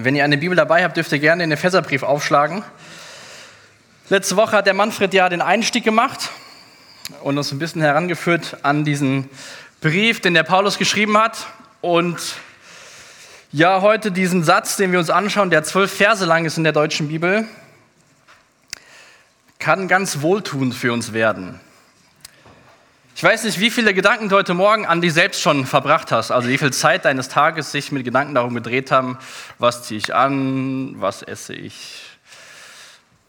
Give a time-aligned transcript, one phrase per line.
[0.00, 2.62] Wenn ihr eine Bibel dabei habt, dürft ihr gerne den Epheserbrief aufschlagen.
[4.10, 6.30] Letzte Woche hat der Manfred ja den Einstieg gemacht
[7.24, 9.28] und uns ein bisschen herangeführt an diesen
[9.80, 11.48] Brief, den der Paulus geschrieben hat.
[11.80, 12.36] Und
[13.50, 16.72] ja, heute diesen Satz, den wir uns anschauen, der zwölf Verse lang ist in der
[16.72, 17.44] deutschen Bibel,
[19.58, 21.58] kann ganz wohltuend für uns werden.
[23.18, 26.30] Ich weiß nicht, wie viele Gedanken du heute Morgen an dich selbst schon verbracht hast,
[26.30, 29.18] also wie viel Zeit deines Tages sich mit Gedanken darum gedreht haben,
[29.58, 32.00] was ziehe ich an, was esse ich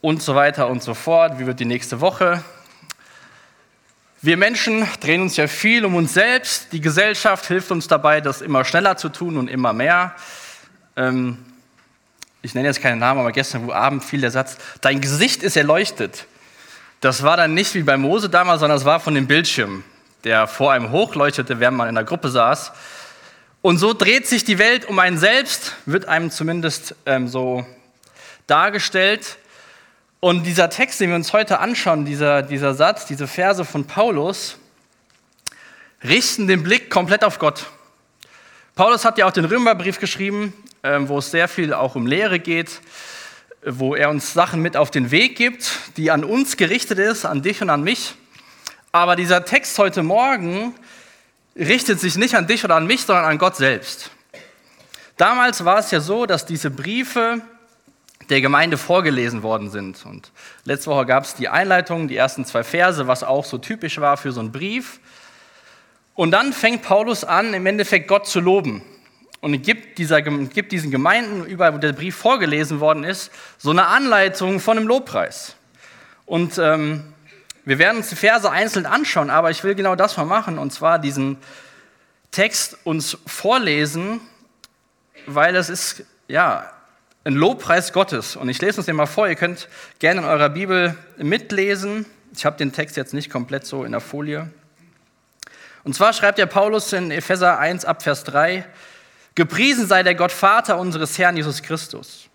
[0.01, 2.43] und so weiter und so fort, wie wird die nächste Woche.
[4.21, 8.43] Wir Menschen drehen uns ja viel um uns selbst, die Gesellschaft hilft uns dabei, das
[8.43, 10.13] immer schneller zu tun und immer mehr.
[10.97, 11.39] Ähm,
[12.43, 16.27] ich nenne jetzt keinen Namen, aber gestern Abend fiel der Satz, dein Gesicht ist erleuchtet.
[17.01, 19.85] Das war dann nicht wie bei Mose damals, sondern es war von dem Bildschirm,
[20.25, 22.73] der vor einem hochleuchtete, während man in der Gruppe saß.
[23.61, 27.65] Und so dreht sich die Welt um einen selbst, wird einem zumindest ähm, so
[28.47, 29.37] dargestellt.
[30.19, 34.57] Und dieser Text, den wir uns heute anschauen, dieser, dieser Satz, diese Verse von Paulus,
[36.03, 37.67] richten den Blick komplett auf Gott.
[38.75, 40.53] Paulus hat ja auch den Römerbrief geschrieben,
[40.83, 42.81] ähm, wo es sehr viel auch um Lehre geht
[43.63, 47.41] wo er uns Sachen mit auf den Weg gibt, die an uns gerichtet ist, an
[47.41, 48.15] dich und an mich.
[48.91, 50.73] Aber dieser Text heute Morgen
[51.55, 54.11] richtet sich nicht an dich oder an mich, sondern an Gott selbst.
[55.17, 57.41] Damals war es ja so, dass diese Briefe
[58.29, 60.05] der Gemeinde vorgelesen worden sind.
[60.05, 60.31] Und
[60.63, 64.17] letzte Woche gab es die Einleitung, die ersten zwei Verse, was auch so typisch war
[64.17, 64.99] für so einen Brief.
[66.15, 68.81] Und dann fängt Paulus an, im Endeffekt Gott zu loben
[69.41, 73.87] und gibt, dieser, gibt diesen Gemeinden, überall wo der Brief vorgelesen worden ist, so eine
[73.87, 75.55] Anleitung von einem Lobpreis.
[76.25, 77.13] Und ähm,
[77.65, 80.71] wir werden uns die Verse einzeln anschauen, aber ich will genau das mal machen, und
[80.73, 81.37] zwar diesen
[82.31, 84.21] Text uns vorlesen,
[85.25, 86.71] weil es ist, ja,
[87.23, 88.35] ein Lobpreis Gottes.
[88.35, 89.67] Und ich lese uns den mal vor, ihr könnt
[89.99, 92.05] gerne in eurer Bibel mitlesen.
[92.35, 94.49] Ich habe den Text jetzt nicht komplett so in der Folie.
[95.83, 98.65] Und zwar schreibt der Paulus in Epheser 1 ab Vers 3,
[99.35, 102.29] Gepriesen sei der Gott Vater unseres Herrn Jesus Christus.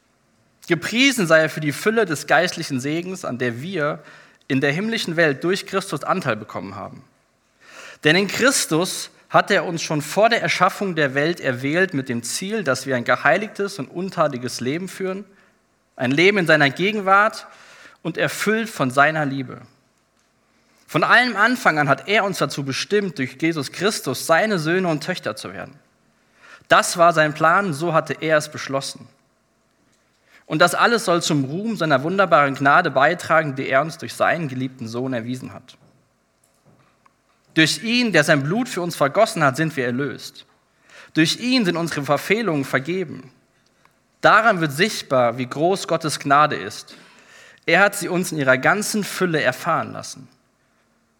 [0.66, 4.02] Gepriesen sei er für die Fülle des geistlichen Segens, an der wir
[4.48, 7.02] in der himmlischen Welt durch Christus Anteil bekommen haben.
[8.02, 12.22] Denn in Christus hat er uns schon vor der Erschaffung der Welt erwählt mit dem
[12.22, 15.24] Ziel, dass wir ein geheiligtes und untadiges Leben führen,
[15.96, 17.46] ein Leben in seiner Gegenwart
[18.02, 19.62] und erfüllt von seiner Liebe.
[20.86, 25.02] Von allem Anfang an hat er uns dazu bestimmt, durch Jesus Christus seine Söhne und
[25.02, 25.78] Töchter zu werden.
[26.68, 29.06] Das war sein Plan, so hatte er es beschlossen.
[30.46, 34.48] Und das alles soll zum Ruhm seiner wunderbaren Gnade beitragen, die er uns durch seinen
[34.48, 35.76] geliebten Sohn erwiesen hat.
[37.54, 40.44] Durch ihn, der sein Blut für uns vergossen hat, sind wir erlöst.
[41.14, 43.30] Durch ihn sind unsere Verfehlungen vergeben.
[44.20, 46.96] Daran wird sichtbar, wie groß Gottes Gnade ist.
[47.66, 50.28] Er hat sie uns in ihrer ganzen Fülle erfahren lassen.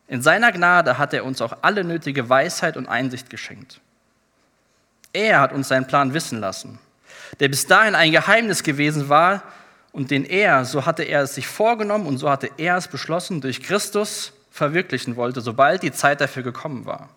[0.08, 3.80] In seiner Gnade hat er uns auch alle nötige Weisheit und Einsicht geschenkt.
[5.14, 6.78] Er hat uns seinen Plan wissen lassen,
[7.40, 9.42] der bis dahin ein Geheimnis gewesen war
[9.92, 13.40] und den er, so hatte er es sich vorgenommen und so hatte er es beschlossen,
[13.40, 17.08] durch Christus verwirklichen wollte, sobald die Zeit dafür gekommen war.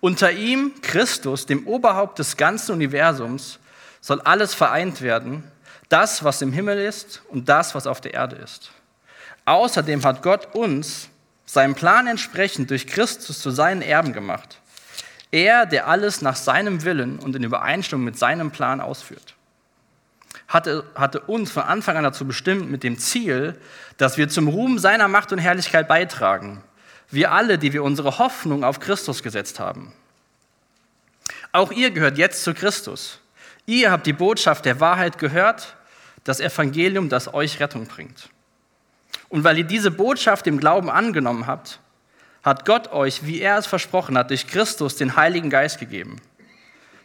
[0.00, 3.58] Unter ihm, Christus, dem Oberhaupt des ganzen Universums,
[4.00, 5.44] soll alles vereint werden,
[5.90, 8.70] das, was im Himmel ist und das, was auf der Erde ist.
[9.44, 11.08] Außerdem hat Gott uns
[11.44, 14.58] seinem Plan entsprechend durch Christus zu seinen Erben gemacht.
[15.34, 19.34] Er, der alles nach seinem Willen und in Übereinstimmung mit seinem Plan ausführt,
[20.46, 23.58] hatte, hatte uns von Anfang an dazu bestimmt mit dem Ziel,
[23.96, 26.62] dass wir zum Ruhm seiner Macht und Herrlichkeit beitragen.
[27.10, 29.92] Wir alle, die wir unsere Hoffnung auf Christus gesetzt haben.
[31.50, 33.18] Auch ihr gehört jetzt zu Christus.
[33.66, 35.74] Ihr habt die Botschaft der Wahrheit gehört,
[36.22, 38.28] das Evangelium, das euch Rettung bringt.
[39.30, 41.80] Und weil ihr diese Botschaft im Glauben angenommen habt,
[42.44, 46.20] hat Gott euch, wie er es versprochen hat, durch Christus den Heiligen Geist gegeben.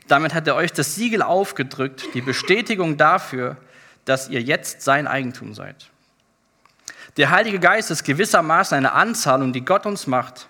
[0.07, 3.55] Damit hat er euch das Siegel aufgedrückt, die Bestätigung dafür,
[4.03, 5.89] dass ihr jetzt sein Eigentum seid.
[7.15, 10.47] Der Heilige Geist ist gewissermaßen eine Anzahlung, die Gott uns macht,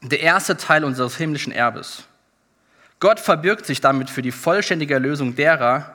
[0.00, 2.04] der erste Teil unseres himmlischen Erbes.
[3.00, 5.94] Gott verbirgt sich damit für die vollständige Erlösung derer,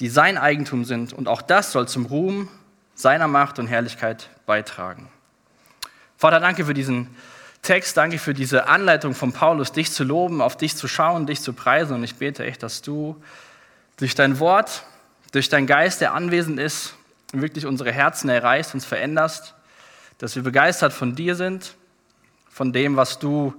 [0.00, 2.48] die sein Eigentum sind, und auch das soll zum Ruhm
[2.94, 5.08] seiner Macht und Herrlichkeit beitragen.
[6.18, 7.06] Vater, danke für diesen
[7.62, 11.40] Text, danke für diese Anleitung von Paulus, dich zu loben, auf dich zu schauen, dich
[11.40, 11.94] zu preisen.
[11.94, 13.22] Und ich bete echt, dass du
[13.98, 14.82] durch dein Wort,
[15.30, 16.94] durch deinen Geist, der anwesend ist,
[17.32, 19.54] wirklich unsere Herzen erreichst, uns veränderst,
[20.18, 21.76] dass wir begeistert von dir sind,
[22.48, 23.54] von dem, was du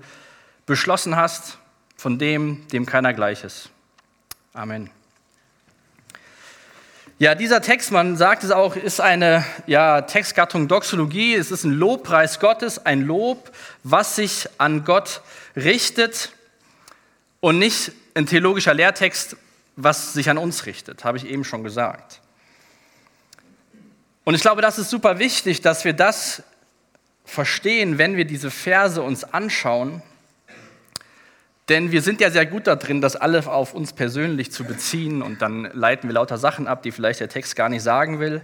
[0.65, 1.59] beschlossen hast,
[1.95, 3.69] von dem, dem keiner gleich ist.
[4.53, 4.89] Amen.
[7.21, 11.35] Ja, dieser Text, man sagt es auch, ist eine ja, Textgattung Doxologie.
[11.35, 13.51] Es ist ein Lobpreis Gottes, ein Lob,
[13.83, 15.19] was sich an Gott
[15.53, 16.31] richtet
[17.41, 19.35] und nicht ein theologischer Lehrtext,
[19.75, 22.21] was sich an uns richtet, habe ich eben schon gesagt.
[24.23, 26.41] Und ich glaube, das ist super wichtig, dass wir das
[27.25, 30.01] verstehen, wenn wir diese Verse uns anschauen.
[31.69, 35.41] Denn wir sind ja sehr gut darin, das alle auf uns persönlich zu beziehen und
[35.41, 38.41] dann leiten wir lauter Sachen ab, die vielleicht der Text gar nicht sagen will.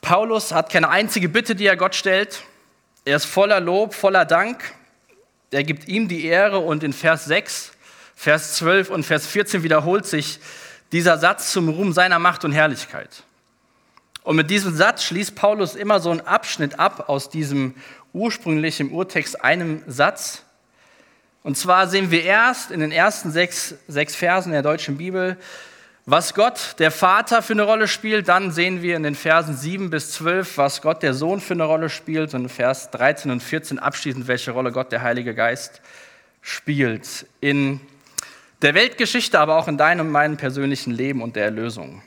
[0.00, 2.42] Paulus hat keine einzige Bitte, die er Gott stellt.
[3.04, 4.62] Er ist voller Lob, voller Dank.
[5.50, 7.72] Er gibt ihm die Ehre und in Vers 6,
[8.16, 10.40] Vers 12 und Vers 14 wiederholt sich
[10.90, 13.22] dieser Satz zum Ruhm seiner Macht und Herrlichkeit.
[14.22, 17.74] Und mit diesem Satz schließt Paulus immer so einen Abschnitt ab aus diesem
[18.12, 20.43] ursprünglichen Urtext einem Satz.
[21.44, 25.36] Und zwar sehen wir erst in den ersten sechs, sechs Versen der deutschen Bibel,
[26.06, 28.28] was Gott, der Vater, für eine Rolle spielt.
[28.28, 31.64] Dann sehen wir in den Versen 7 bis 12, was Gott, der Sohn, für eine
[31.64, 32.32] Rolle spielt.
[32.32, 35.82] Und in Vers 13 und 14 abschließend, welche Rolle Gott, der Heilige Geist,
[36.40, 37.26] spielt.
[37.42, 37.78] In
[38.62, 42.02] der Weltgeschichte, aber auch in deinem und meinem persönlichen Leben und der Erlösung.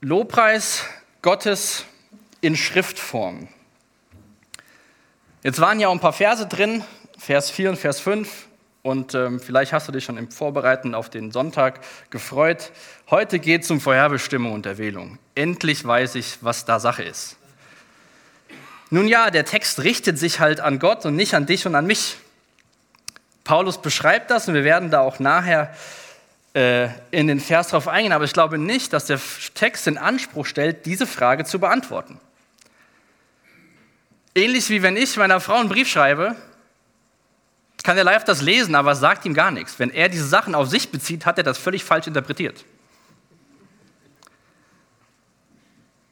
[0.00, 0.86] Lobpreis
[1.20, 1.84] Gottes
[2.40, 3.48] in Schriftform.
[5.42, 6.84] Jetzt waren ja auch ein paar Verse drin,
[7.18, 8.46] Vers 4 und Vers 5.
[8.82, 11.80] Und ähm, vielleicht hast du dich schon im Vorbereiten auf den Sonntag
[12.10, 12.70] gefreut.
[13.10, 15.18] Heute geht es um Vorherbestimmung und Erwählung.
[15.34, 17.36] Endlich weiß ich, was da Sache ist.
[18.90, 21.86] Nun ja, der Text richtet sich halt an Gott und nicht an dich und an
[21.86, 22.18] mich.
[23.42, 25.74] Paulus beschreibt das und wir werden da auch nachher
[26.54, 29.18] äh, in den Vers darauf eingehen, aber ich glaube nicht, dass der
[29.54, 32.20] Text in Anspruch stellt, diese Frage zu beantworten.
[34.34, 36.36] Ähnlich wie wenn ich meiner Frau einen Brief schreibe,
[37.82, 39.78] kann der live das lesen, aber es sagt ihm gar nichts.
[39.78, 42.64] Wenn er diese Sachen auf sich bezieht, hat er das völlig falsch interpretiert.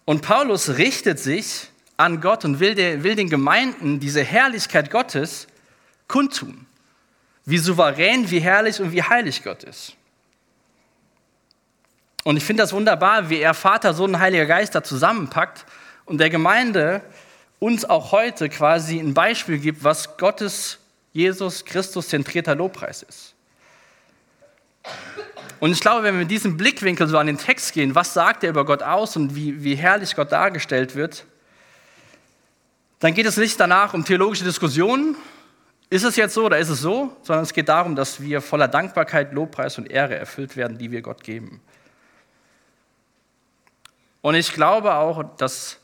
[0.04, 5.46] Und Paulus richtet sich an Gott und will, der, will den Gemeinden diese Herrlichkeit Gottes
[6.08, 6.66] kundtun.
[7.44, 9.94] Wie souverän, wie herrlich und wie heilig Gott ist.
[12.24, 15.64] Und ich finde das wunderbar, wie er Vater, Sohn und Heiliger Geist da zusammenpackt
[16.04, 17.02] und der Gemeinde
[17.60, 20.78] uns auch heute quasi ein Beispiel gibt, was Gottes,
[21.12, 23.34] Jesus Christus zentrierter Lobpreis ist.
[25.60, 28.42] Und ich glaube, wenn wir mit diesem Blickwinkel so an den Text gehen, was sagt
[28.42, 31.26] er über Gott aus und wie, wie herrlich Gott dargestellt wird,
[32.98, 35.16] dann geht es nicht danach um theologische Diskussionen,
[35.90, 38.68] ist es jetzt so oder ist es so, sondern es geht darum, dass wir voller
[38.68, 41.60] Dankbarkeit, Lobpreis und Ehre erfüllt werden, die wir Gott geben.
[44.22, 45.79] Und ich glaube auch, das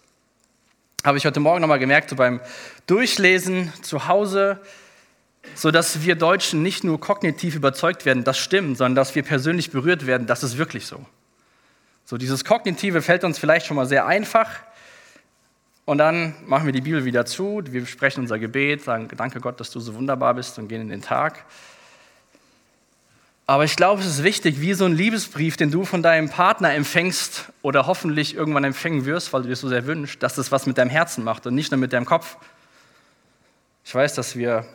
[1.06, 2.40] habe ich heute Morgen nochmal gemerkt, so beim
[2.88, 4.60] Durchlesen zu Hause,
[5.54, 9.70] so dass wir Deutschen nicht nur kognitiv überzeugt werden, das stimmt, sondern dass wir persönlich
[9.70, 11.06] berührt werden, das ist wirklich so.
[12.04, 14.50] So dieses Kognitive fällt uns vielleicht schon mal sehr einfach.
[15.84, 19.60] Und dann machen wir die Bibel wieder zu, wir sprechen unser Gebet, sagen, danke Gott,
[19.60, 21.44] dass du so wunderbar bist und gehen in den Tag.
[23.48, 26.74] Aber ich glaube, es ist wichtig, wie so ein Liebesbrief, den du von deinem Partner
[26.74, 30.66] empfängst oder hoffentlich irgendwann empfangen wirst, weil du dir so sehr wünschst, dass es was
[30.66, 32.36] mit deinem Herzen macht und nicht nur mit deinem Kopf.
[33.84, 34.66] Ich weiß, dass wir,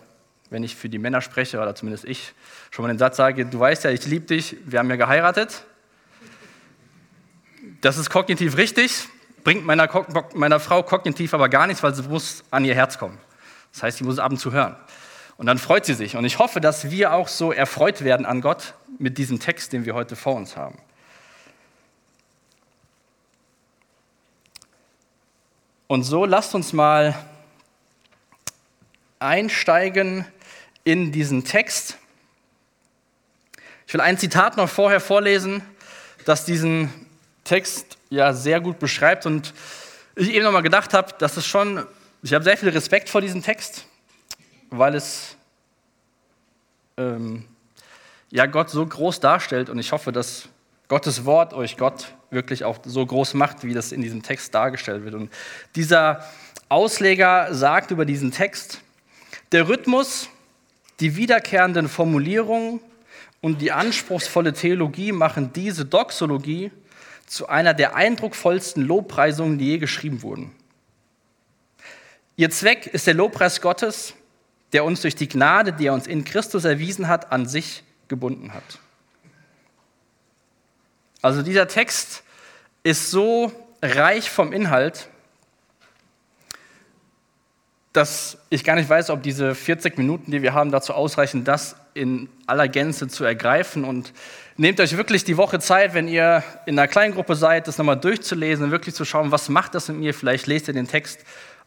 [0.50, 2.34] wenn ich für die Männer spreche, oder zumindest ich,
[2.72, 5.66] schon mal den Satz sage, du weißt ja, ich liebe dich, wir haben ja geheiratet.
[7.82, 9.10] Das ist kognitiv richtig,
[9.44, 9.90] bringt meiner,
[10.34, 13.18] meiner Frau kognitiv aber gar nichts, weil sie muss an ihr Herz kommen.
[13.74, 14.78] Das heißt, sie muss es ab und zu hören.
[15.42, 16.16] Und dann freut sie sich.
[16.16, 19.86] Und ich hoffe, dass wir auch so erfreut werden an Gott mit diesem Text, den
[19.86, 20.78] wir heute vor uns haben.
[25.88, 27.16] Und so lasst uns mal
[29.18, 30.28] einsteigen
[30.84, 31.98] in diesen Text.
[33.88, 35.64] Ich will ein Zitat noch vorher vorlesen,
[36.24, 36.94] das diesen
[37.46, 39.56] Text ja sehr gut beschreibt und
[40.16, 41.84] ich eben noch mal gedacht habe, dass es schon,
[42.22, 43.88] ich habe sehr viel Respekt vor diesem Text
[44.72, 45.36] weil es
[46.98, 47.46] ähm,
[48.32, 50.50] ja Gott so groß darstellt und ich hoffe, dass
[50.88, 55.04] Gottes Wort euch Gott wirklich auch so groß macht, wie das in diesem Text dargestellt
[55.04, 55.14] wird.
[55.14, 55.32] Und
[55.76, 56.26] dieser
[56.70, 58.82] Ausleger sagt über diesen Text,
[59.52, 60.30] der Rhythmus,
[61.02, 62.80] die wiederkehrenden Formulierungen
[63.42, 66.72] und die anspruchsvolle Theologie machen diese Doxologie
[67.26, 70.52] zu einer der eindrucksvollsten Lobpreisungen, die je geschrieben wurden.
[72.36, 74.14] Ihr Zweck ist der Lobpreis Gottes,
[74.74, 78.54] der uns durch die Gnade, die er uns in Christus erwiesen hat, an sich gebunden
[78.54, 78.80] hat.
[81.22, 82.24] Also dieser Text
[82.84, 83.52] ist so
[83.82, 85.08] reich vom Inhalt.
[87.94, 91.76] dass ich gar nicht weiß, ob diese 40 Minuten, die wir haben, dazu ausreichen, das
[91.94, 93.84] in aller Gänze zu ergreifen.
[93.84, 94.14] Und
[94.56, 98.66] nehmt euch wirklich die Woche Zeit, wenn ihr in einer Kleingruppe seid, das nochmal durchzulesen
[98.66, 100.14] und wirklich zu schauen, was macht das mit mir.
[100.14, 101.20] Vielleicht lest ihr den Text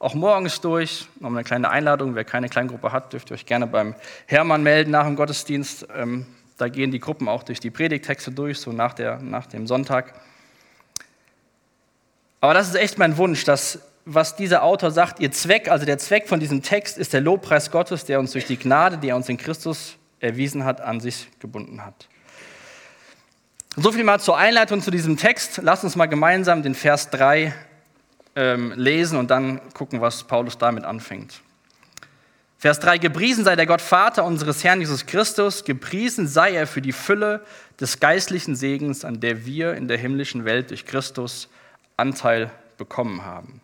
[0.04, 1.06] auch morgens durch.
[1.14, 2.14] Nochmal eine kleine Einladung.
[2.14, 3.94] Wer keine Kleingruppe hat, dürft ihr euch gerne beim
[4.26, 5.88] Hermann melden nach dem Gottesdienst.
[5.96, 6.26] Ähm,
[6.58, 10.14] da gehen die Gruppen auch durch die Predigtexte durch, so nach, der, nach dem Sonntag.
[12.40, 15.96] Aber das ist echt mein Wunsch, dass was dieser Autor sagt, ihr Zweck, also der
[15.96, 19.16] Zweck von diesem Text ist der Lobpreis Gottes, der uns durch die Gnade, die er
[19.16, 22.08] uns in Christus erwiesen hat, an sich gebunden hat.
[23.76, 25.60] So viel mal zur Einleitung zu diesem Text.
[25.62, 27.54] Lasst uns mal gemeinsam den Vers 3
[28.36, 31.40] ähm, lesen und dann gucken, was Paulus damit anfängt.
[32.58, 36.80] Vers 3, gepriesen sei der Gott Vater unseres Herrn Jesus Christus, gepriesen sei er für
[36.80, 37.44] die Fülle
[37.78, 41.48] des geistlichen Segens, an der wir in der himmlischen Welt durch Christus
[41.96, 43.60] Anteil bekommen haben.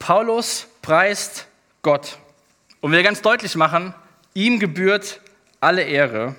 [0.00, 1.46] Paulus preist
[1.82, 2.18] Gott
[2.80, 3.94] und will ganz deutlich machen,
[4.34, 5.20] ihm gebührt
[5.60, 6.34] alle Ehre.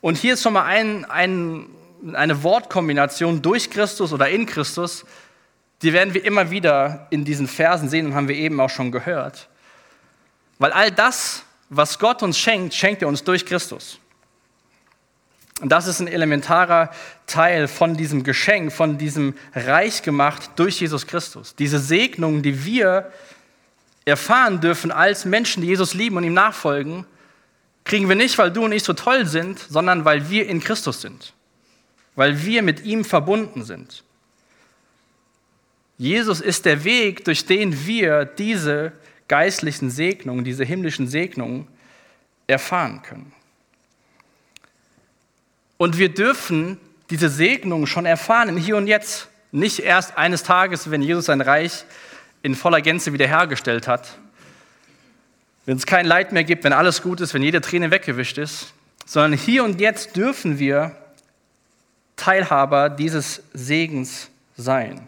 [0.00, 1.66] Und hier ist schon mal ein, ein,
[2.12, 5.04] eine Wortkombination durch Christus oder in Christus,
[5.82, 8.92] die werden wir immer wieder in diesen Versen sehen und haben wir eben auch schon
[8.92, 9.48] gehört.
[10.58, 13.98] Weil all das, was Gott uns schenkt, schenkt er uns durch Christus.
[15.60, 16.90] Und das ist ein elementarer
[17.26, 21.54] Teil von diesem Geschenk, von diesem Reich gemacht durch Jesus Christus.
[21.56, 23.10] Diese Segnungen, die wir
[24.04, 27.06] erfahren dürfen als Menschen, die Jesus lieben und ihm nachfolgen,
[27.84, 31.00] kriegen wir nicht, weil du und ich so toll sind, sondern weil wir in Christus
[31.00, 31.32] sind.
[32.16, 34.02] Weil wir mit ihm verbunden sind.
[35.98, 38.92] Jesus ist der Weg, durch den wir diese
[39.28, 41.68] geistlichen Segnungen, diese himmlischen Segnungen
[42.46, 43.32] erfahren können.
[45.78, 46.78] Und wir dürfen
[47.10, 49.28] diese Segnung schon erfahren im Hier und Jetzt.
[49.52, 51.84] Nicht erst eines Tages, wenn Jesus sein Reich
[52.42, 54.18] in voller Gänze wiederhergestellt hat.
[55.64, 58.72] Wenn es kein Leid mehr gibt, wenn alles gut ist, wenn jede Träne weggewischt ist.
[59.04, 60.96] Sondern hier und jetzt dürfen wir
[62.16, 65.06] Teilhaber dieses Segens sein.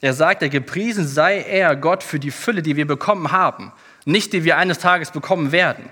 [0.00, 3.72] Er sagt, er gepriesen sei er, Gott, für die Fülle, die wir bekommen haben,
[4.04, 5.88] nicht die wir eines Tages bekommen werden.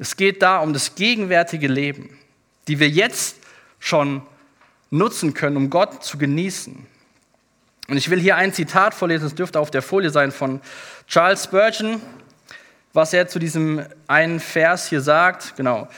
[0.00, 2.18] Es geht da um das gegenwärtige Leben,
[2.66, 3.36] die wir jetzt
[3.78, 4.22] schon
[4.90, 6.86] nutzen können, um Gott zu genießen.
[7.86, 10.60] Und ich will hier ein Zitat vorlesen, das dürfte auf der Folie sein, von
[11.06, 12.00] Charles Spurgeon,
[12.92, 15.56] was er zu diesem einen Vers hier sagt.
[15.56, 15.88] Genau.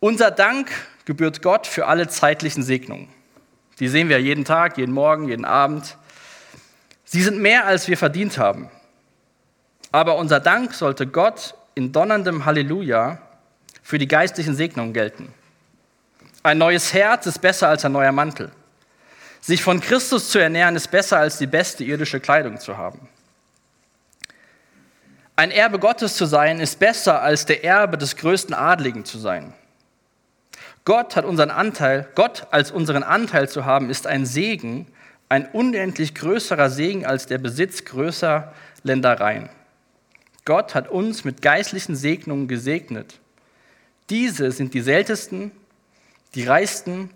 [0.00, 0.70] Unser Dank
[1.04, 3.08] gebührt Gott für alle zeitlichen Segnungen.
[3.80, 5.96] Die sehen wir jeden Tag, jeden Morgen, jeden Abend.
[7.04, 8.70] Sie sind mehr, als wir verdient haben.
[9.92, 13.18] Aber unser Dank sollte Gott in donnerndem Halleluja
[13.82, 15.32] für die geistlichen Segnungen gelten.
[16.42, 18.50] Ein neues Herz ist besser als ein neuer Mantel.
[19.40, 23.08] Sich von Christus zu ernähren ist besser als die beste irdische Kleidung zu haben.
[25.38, 29.52] Ein Erbe Gottes zu sein ist besser als der Erbe des größten Adligen zu sein.
[30.84, 34.88] Gott hat unseren Anteil, Gott als unseren Anteil zu haben, ist ein Segen,
[35.28, 38.52] ein unendlich größerer Segen als der Besitz größer
[38.82, 39.48] Ländereien.
[40.44, 43.20] Gott hat uns mit geistlichen Segnungen gesegnet.
[44.10, 45.52] Diese sind die seltensten,
[46.34, 47.10] die reichsten,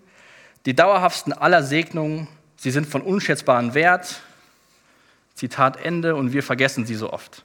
[0.65, 2.29] die dauerhaftsten aller Segnungen.
[2.55, 4.21] Sie sind von unschätzbarem Wert.
[5.35, 6.15] Zitat Ende.
[6.15, 7.43] Und wir vergessen sie so oft,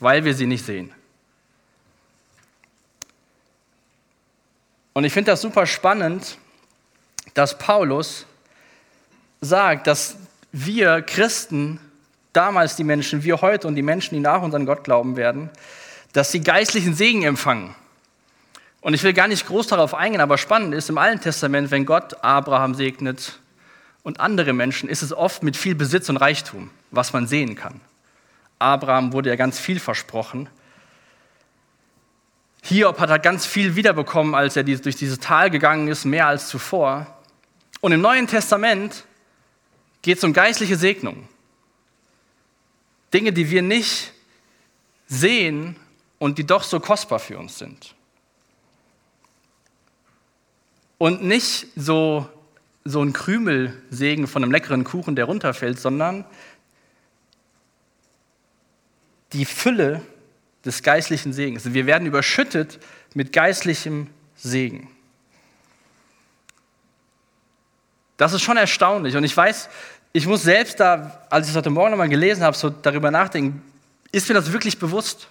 [0.00, 0.92] weil wir sie nicht sehen.
[4.92, 6.38] Und ich finde das super spannend,
[7.34, 8.26] dass Paulus
[9.40, 10.16] sagt, dass
[10.50, 11.78] wir Christen
[12.32, 15.50] damals die Menschen, wir heute und die Menschen, die nach uns an Gott glauben werden,
[16.12, 17.74] dass sie geistlichen Segen empfangen.
[18.80, 21.84] Und ich will gar nicht groß darauf eingehen, aber spannend ist im Alten Testament, wenn
[21.84, 23.38] Gott Abraham segnet
[24.02, 27.80] und andere Menschen, ist es oft mit viel Besitz und Reichtum, was man sehen kann.
[28.58, 30.48] Abraham wurde ja ganz viel versprochen.
[32.62, 36.48] Hiob hat er ganz viel wiederbekommen, als er durch dieses Tal gegangen ist, mehr als
[36.48, 37.06] zuvor.
[37.80, 39.04] Und im Neuen Testament
[40.02, 41.28] geht es um geistliche Segnung.
[43.12, 44.12] Dinge, die wir nicht
[45.06, 45.76] sehen
[46.18, 47.94] und die doch so kostbar für uns sind.
[50.98, 52.28] Und nicht so,
[52.84, 56.24] so ein Krümelsegen von einem leckeren Kuchen, der runterfällt, sondern
[59.32, 60.02] die Fülle
[60.64, 61.72] des geistlichen Segens.
[61.72, 62.78] Wir werden überschüttet
[63.14, 64.88] mit geistlichem Segen.
[68.16, 69.16] Das ist schon erstaunlich.
[69.16, 69.68] Und ich weiß,
[70.12, 73.62] ich muss selbst da, als ich es heute Morgen nochmal gelesen habe, so darüber nachdenken,
[74.10, 75.28] ist mir das wirklich bewusst?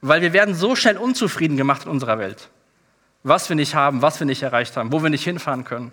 [0.00, 2.48] Weil wir werden so schnell unzufrieden gemacht in unserer Welt.
[3.22, 5.92] was wir nicht haben, was wir nicht erreicht haben, wo wir nicht hinfahren können.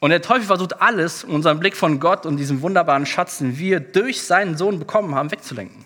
[0.00, 3.80] Und der Teufel versucht alles, unseren Blick von Gott und diesem wunderbaren Schatz, den wir
[3.80, 5.84] durch seinen Sohn bekommen haben, wegzulenken.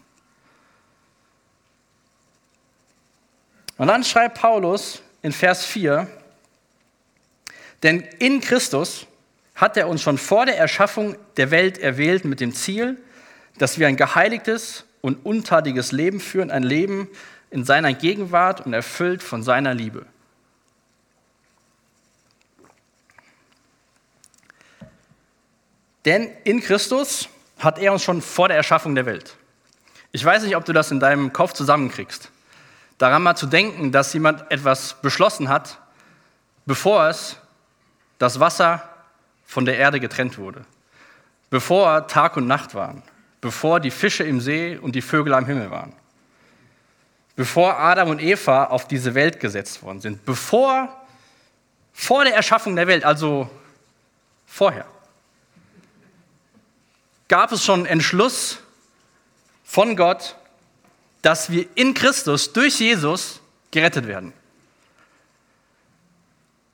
[3.77, 6.07] Und dann schreibt Paulus in Vers 4,
[7.83, 9.07] denn in Christus
[9.57, 12.97] hat er uns schon vor der Erschaffung der Welt erwählt mit dem Ziel,
[13.59, 17.09] dass wir ein geheiligtes und untadiges Leben führen, ein Leben
[17.51, 20.07] in seiner Gegenwart und erfüllt von seiner Liebe.
[26.05, 29.37] Denn in Christus hat er uns schon vor der Erschaffung der Welt.
[30.13, 32.31] Ich weiß nicht, ob du das in deinem Kopf zusammenkriegst.
[32.99, 35.79] Daran mal zu denken, dass jemand etwas beschlossen hat,
[36.67, 37.37] bevor es
[38.19, 38.89] das Wasser
[39.45, 40.65] von der Erde getrennt wurde,
[41.51, 43.03] bevor Tag und Nacht waren,
[43.41, 45.93] bevor die Fische im See und die Vögel am Himmel waren,
[47.37, 50.89] bevor Adam und Eva auf diese Welt gesetzt worden sind, bevor,
[51.93, 53.51] vor der Erschaffung der Welt, also
[54.47, 54.87] vorher,
[57.29, 58.59] gab es schon Entschluss
[59.65, 60.37] von Gott,
[61.23, 63.41] dass wir in Christus durch Jesus
[63.71, 64.33] gerettet werden.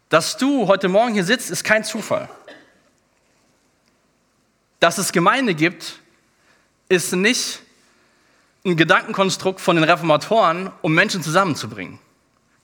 [0.08, 2.28] Dass du heute Morgen hier sitzt, ist kein Zufall.
[4.80, 6.00] Dass es Gemeinde gibt,
[6.88, 7.60] ist nicht
[8.64, 11.98] ein Gedankenkonstrukt von den Reformatoren, um Menschen zusammenzubringen.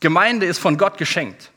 [0.00, 1.50] Gemeinde ist von Gott geschenkt.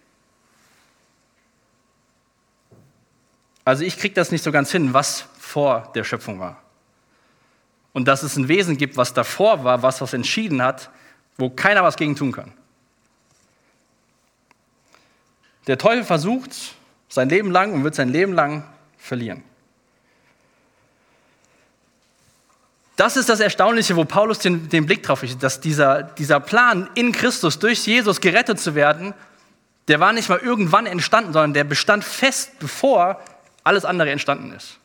[3.65, 6.61] Also ich kriege das nicht so ganz hin, was vor der Schöpfung war.
[7.91, 10.91] Und dass es ein Wesen gibt, was davor war, was was entschieden hat,
[11.37, 12.51] wo keiner was gegen tun kann.
[15.65, 16.51] Der Teufel versucht
[17.07, 18.63] sein Leben lang und wird sein Leben lang
[18.97, 19.43] verlieren.
[22.95, 26.89] Das ist das Erstaunliche, wo Paulus den, den Blick drauf richtet, dass dieser, dieser Plan,
[26.93, 29.15] in Christus durch Jesus gerettet zu werden,
[29.87, 33.19] der war nicht mal irgendwann entstanden, sondern der bestand fest, bevor
[33.63, 34.79] alles andere entstanden ist.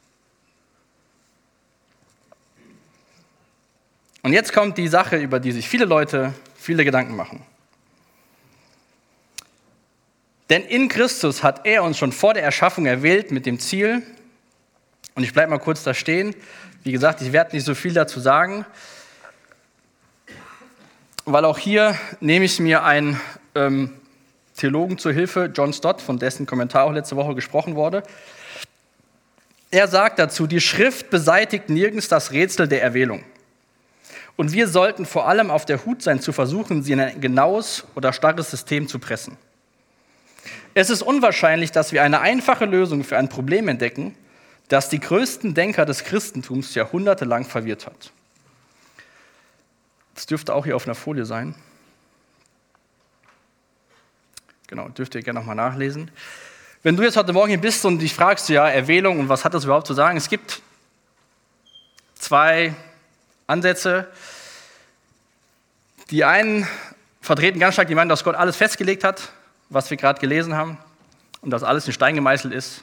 [4.24, 7.42] Und jetzt kommt die Sache, über die sich viele Leute viele Gedanken machen.
[10.48, 14.02] Denn in Christus hat er uns schon vor der Erschaffung erwählt mit dem Ziel,
[15.14, 16.34] und ich bleibe mal kurz da stehen,
[16.84, 18.64] wie gesagt, ich werde nicht so viel dazu sagen,
[21.26, 23.20] weil auch hier nehme ich mir einen
[23.54, 23.92] ähm,
[24.56, 28.02] Theologen zur Hilfe, John Stott, von dessen Kommentar auch letzte Woche gesprochen wurde.
[29.70, 33.22] Er sagt dazu, die Schrift beseitigt nirgends das Rätsel der Erwählung.
[34.36, 37.84] Und wir sollten vor allem auf der Hut sein, zu versuchen, sie in ein genaues
[37.94, 39.36] oder starres System zu pressen.
[40.74, 44.16] Es ist unwahrscheinlich, dass wir eine einfache Lösung für ein Problem entdecken,
[44.68, 48.10] das die größten Denker des Christentums jahrhundertelang verwirrt hat.
[50.14, 51.54] Das dürfte auch hier auf einer Folie sein.
[54.66, 56.10] Genau, dürft ihr gerne nochmal nachlesen.
[56.82, 59.54] Wenn du jetzt heute Morgen hier bist und dich fragst, ja, Erwählung und was hat
[59.54, 60.16] das überhaupt zu sagen?
[60.16, 60.62] Es gibt
[62.14, 62.74] zwei
[63.46, 64.08] Ansätze.
[66.10, 66.66] Die einen
[67.20, 69.30] vertreten ganz stark die Meinung, dass Gott alles festgelegt hat
[69.68, 70.78] was wir gerade gelesen haben
[71.42, 72.82] und dass alles in Stein gemeißelt ist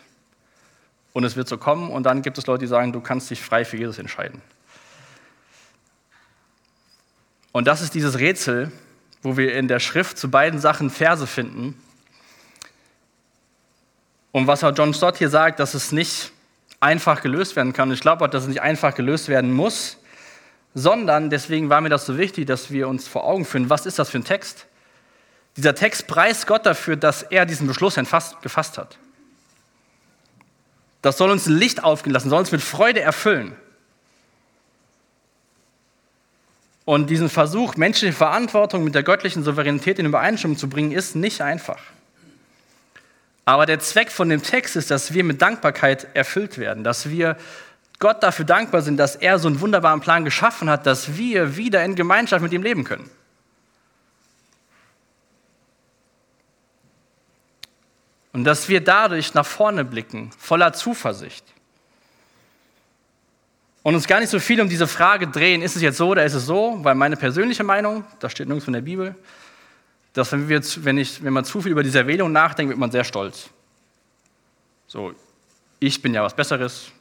[1.13, 1.89] und es wird so kommen.
[1.89, 4.41] Und dann gibt es Leute, die sagen, du kannst dich frei für Jesus entscheiden.
[7.51, 8.71] Und das ist dieses Rätsel,
[9.23, 11.81] wo wir in der Schrift zu beiden Sachen Verse finden.
[14.31, 16.31] Und was auch John Stott hier sagt, dass es nicht
[16.79, 17.89] einfach gelöst werden kann.
[17.89, 19.97] Und ich glaube auch, dass es nicht einfach gelöst werden muss,
[20.73, 23.99] sondern deswegen war mir das so wichtig, dass wir uns vor Augen führen, was ist
[23.99, 24.67] das für ein Text?
[25.57, 28.97] Dieser Text preist Gott dafür, dass er diesen Beschluss gefasst hat.
[31.01, 33.55] Das soll uns ein Licht aufgehen lassen, soll uns mit Freude erfüllen.
[36.85, 41.41] Und diesen Versuch, menschliche Verantwortung mit der göttlichen Souveränität in Übereinstimmung zu bringen, ist nicht
[41.41, 41.79] einfach.
[43.45, 47.37] Aber der Zweck von dem Text ist, dass wir mit Dankbarkeit erfüllt werden, dass wir
[48.01, 51.85] Gott dafür dankbar sind, dass er so einen wunderbaren Plan geschaffen hat, dass wir wieder
[51.85, 53.09] in Gemeinschaft mit ihm leben können.
[58.33, 61.45] Und dass wir dadurch nach vorne blicken, voller Zuversicht.
[63.83, 66.25] Und uns gar nicht so viel um diese Frage drehen, ist es jetzt so oder
[66.25, 69.15] ist es so, weil meine persönliche Meinung, das steht nirgends in der Bibel,
[70.13, 72.91] dass wenn, wir, wenn, ich, wenn man zu viel über diese Erwählung nachdenkt, wird man
[72.91, 73.49] sehr stolz.
[74.87, 75.13] So,
[75.79, 76.91] ich bin ja was Besseres,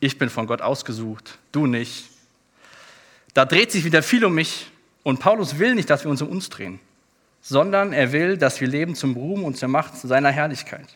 [0.00, 2.06] ich bin von Gott ausgesucht, du nicht.
[3.34, 4.70] Da dreht sich wieder viel um mich
[5.02, 6.80] und Paulus will nicht, dass wir uns um uns drehen
[7.40, 10.86] sondern er will, dass wir leben zum Ruhm und zur Macht seiner Herrlichkeit.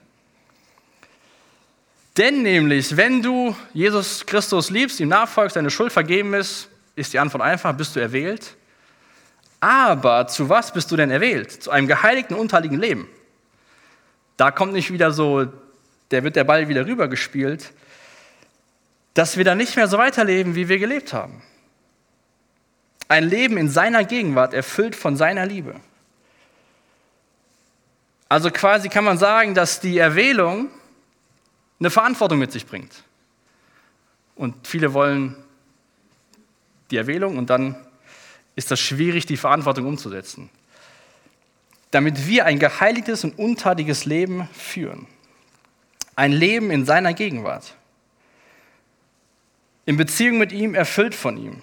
[2.17, 7.19] Denn nämlich, wenn du Jesus Christus liebst, ihm nachfolgst, deine Schuld vergeben ist, ist die
[7.19, 8.55] Antwort einfach, bist du erwählt.
[9.59, 11.51] Aber zu was bist du denn erwählt?
[11.51, 13.09] Zu einem geheiligten, unteiligen Leben.
[14.37, 15.47] Da kommt nicht wieder so,
[16.11, 17.73] der wird der Ball wieder rübergespielt,
[19.15, 21.43] dass wir dann nicht mehr so weiterleben, wie wir gelebt haben.
[23.09, 25.81] Ein Leben in seiner Gegenwart, erfüllt von seiner Liebe.
[28.29, 30.69] Also quasi kann man sagen, dass die Erwählung
[31.79, 33.05] eine Verantwortung mit sich bringt.
[34.35, 35.37] Und viele wollen
[36.91, 37.77] die Erwählung und dann
[38.57, 40.51] ist das schwierig, die Verantwortung umzusetzen.
[41.91, 45.07] Damit wir ein geheiligtes und untadiges Leben führen.
[46.17, 47.75] Ein Leben in seiner Gegenwart.
[49.87, 51.63] In Beziehung mit ihm, erfüllt von ihm.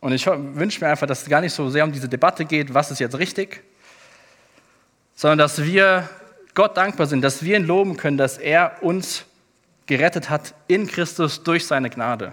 [0.00, 2.72] Und ich wünsche mir einfach, dass es gar nicht so sehr um diese Debatte geht,
[2.72, 3.62] was ist jetzt richtig,
[5.14, 6.08] sondern dass wir
[6.54, 9.24] Gott dankbar sind, dass wir ihn loben können, dass er uns
[9.86, 12.32] gerettet hat in Christus durch seine Gnade.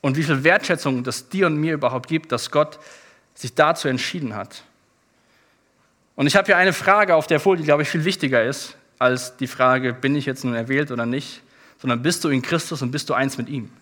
[0.00, 2.78] Und wie viel Wertschätzung das dir und mir überhaupt gibt, dass Gott
[3.34, 4.62] sich dazu entschieden hat.
[6.14, 8.76] Und ich habe hier eine Frage auf der Folie, die, glaube ich, viel wichtiger ist
[9.00, 11.42] als die Frage, bin ich jetzt nun erwählt oder nicht,
[11.78, 13.72] sondern bist du in Christus und bist du eins mit ihm?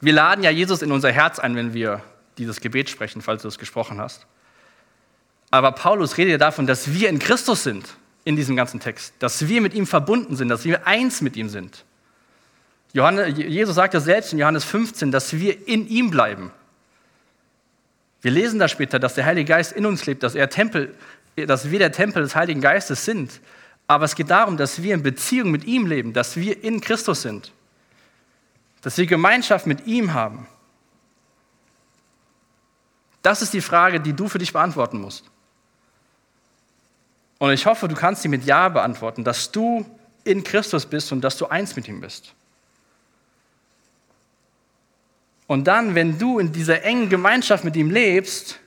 [0.00, 2.02] Wir laden ja Jesus in unser Herz ein, wenn wir
[2.36, 4.26] dieses Gebet sprechen, falls du es gesprochen hast.
[5.50, 9.48] Aber Paulus redet ja davon, dass wir in Christus sind, in diesem ganzen Text, dass
[9.48, 11.84] wir mit ihm verbunden sind, dass wir eins mit ihm sind.
[12.92, 16.50] Johannes, Jesus sagt ja selbst in Johannes 15, dass wir in ihm bleiben.
[18.20, 20.94] Wir lesen da später, dass der Heilige Geist in uns lebt, dass, er Tempel,
[21.36, 23.40] dass wir der Tempel des Heiligen Geistes sind.
[23.86, 27.22] Aber es geht darum, dass wir in Beziehung mit ihm leben, dass wir in Christus
[27.22, 27.52] sind
[28.86, 30.46] dass wir Gemeinschaft mit ihm haben.
[33.20, 35.24] Das ist die Frage, die du für dich beantworten musst.
[37.38, 39.84] Und ich hoffe, du kannst sie mit Ja beantworten, dass du
[40.22, 42.32] in Christus bist und dass du eins mit ihm bist.
[45.48, 48.60] Und dann, wenn du in dieser engen Gemeinschaft mit ihm lebst,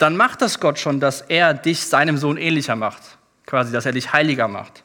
[0.00, 3.02] dann macht das Gott schon, dass er dich seinem Sohn ähnlicher macht.
[3.46, 4.82] Quasi, dass er dich heiliger macht.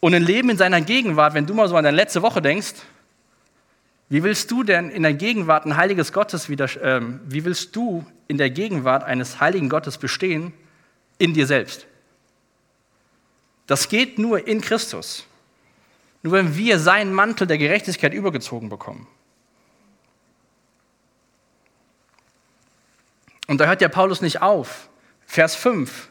[0.00, 2.74] Und ein Leben in seiner Gegenwart, wenn du mal so an deine letzte Woche denkst,
[4.08, 8.04] wie willst du denn in der Gegenwart ein heiliges Gottes wieder, äh, wie willst du
[8.28, 10.52] in der Gegenwart eines heiligen Gottes bestehen
[11.18, 11.86] in dir selbst?
[13.66, 15.26] Das geht nur in Christus.
[16.22, 19.06] Nur wenn wir seinen Mantel der Gerechtigkeit übergezogen bekommen.
[23.46, 24.88] Und da hört ja Paulus nicht auf.
[25.26, 26.08] Vers 5.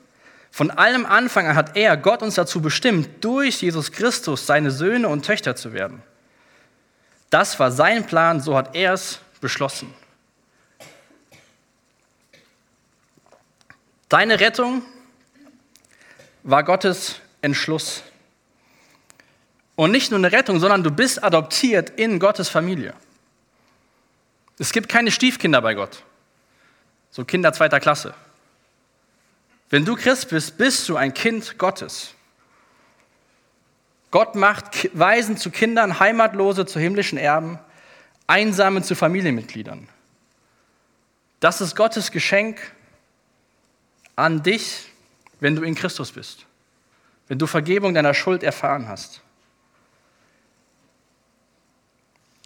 [0.51, 5.07] Von allem Anfang an hat er, Gott, uns dazu bestimmt, durch Jesus Christus seine Söhne
[5.07, 6.03] und Töchter zu werden.
[7.31, 9.91] Das war sein Plan, so hat er es beschlossen.
[14.09, 14.83] Deine Rettung
[16.43, 18.03] war Gottes Entschluss.
[19.75, 22.93] Und nicht nur eine Rettung, sondern du bist adoptiert in Gottes Familie.
[24.59, 26.03] Es gibt keine Stiefkinder bei Gott.
[27.13, 28.15] So Kinder zweiter Klasse.
[29.69, 32.15] Wenn du Christ bist, bist du ein Kind Gottes.
[34.09, 37.59] Gott macht Waisen zu Kindern, Heimatlose zu himmlischen Erben,
[38.25, 39.87] Einsame zu Familienmitgliedern.
[41.39, 42.59] Das ist Gottes Geschenk
[44.15, 44.89] an dich,
[45.39, 46.47] wenn du in Christus bist,
[47.27, 49.21] wenn du Vergebung deiner Schuld erfahren hast.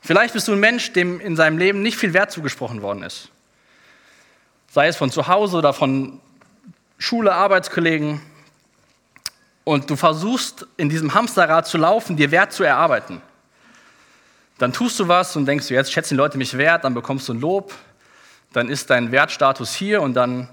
[0.03, 3.31] Vielleicht bist du ein Mensch, dem in seinem Leben nicht viel Wert zugesprochen worden ist.
[4.77, 6.19] Sei es von zu Hause oder von
[6.99, 8.21] Schule, Arbeitskollegen
[9.63, 13.23] und du versuchst in diesem Hamsterrad zu laufen, dir Wert zu erarbeiten.
[14.59, 17.33] Dann tust du was und denkst jetzt schätzen die Leute mich wert, dann bekommst du
[17.33, 17.73] ein Lob,
[18.53, 20.47] dann ist dein Wertstatus hier und dann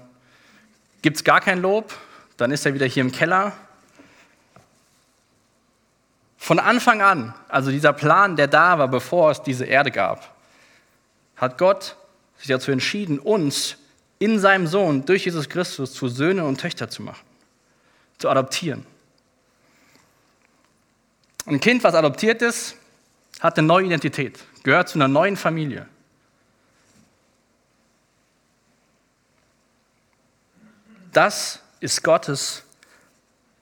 [1.03, 1.93] gibt es gar kein Lob,
[2.37, 3.51] dann ist er wieder hier im Keller.
[6.39, 10.33] Von Anfang an, also dieser Plan, der da war, bevor es diese Erde gab,
[11.37, 11.95] hat Gott
[12.39, 13.77] sich dazu entschieden, uns
[14.19, 17.25] in seinem Sohn durch Jesus Christus zu Söhne und Töchter zu machen,
[18.17, 18.85] zu adoptieren.
[21.45, 22.75] Ein Kind, was adoptiert ist,
[23.39, 25.87] hat eine neue Identität, gehört zu einer neuen Familie.
[31.11, 32.63] Das ist Gottes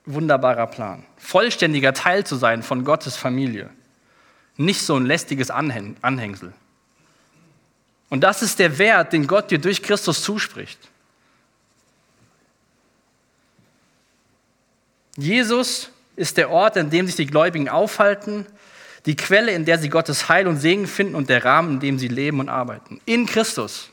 [0.06, 1.04] wunderbarer Plan.
[1.18, 3.70] Vollständiger Teil zu sein von Gottes Familie.
[4.58, 6.54] Nicht so ein lästiges Anhängsel.
[8.14, 10.78] Und das ist der Wert, den Gott dir durch Christus zuspricht.
[15.16, 18.46] Jesus ist der Ort, an dem sich die Gläubigen aufhalten,
[19.08, 21.98] die Quelle, in der sie Gottes Heil und Segen finden und der Rahmen, in dem
[21.98, 23.02] sie leben und arbeiten.
[23.06, 23.90] In Christus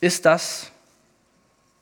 [0.00, 0.72] ist das,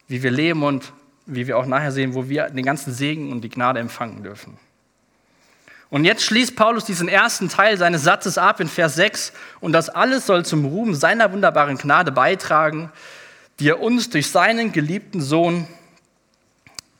[0.08, 0.92] wie wir leben und
[1.26, 4.58] wie wir auch nachher sehen, wo wir den ganzen Segen und die Gnade empfangen dürfen.
[5.88, 9.88] Und jetzt schließt Paulus diesen ersten Teil seines Satzes ab in Vers 6 und das
[9.88, 12.90] alles soll zum Ruhm seiner wunderbaren Gnade beitragen,
[13.60, 15.68] die er uns durch seinen geliebten Sohn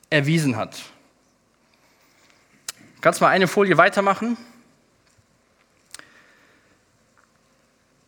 [0.09, 0.77] erwiesen hat.
[3.01, 4.37] Kannst mal eine Folie weitermachen?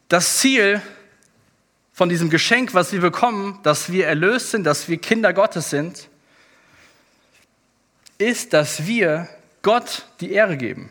[0.09, 0.81] Das Ziel
[1.93, 6.09] von diesem Geschenk, was wir bekommen, dass wir erlöst sind, dass wir Kinder Gottes sind,
[8.17, 9.29] ist, dass wir
[9.63, 10.91] Gott die Ehre geben,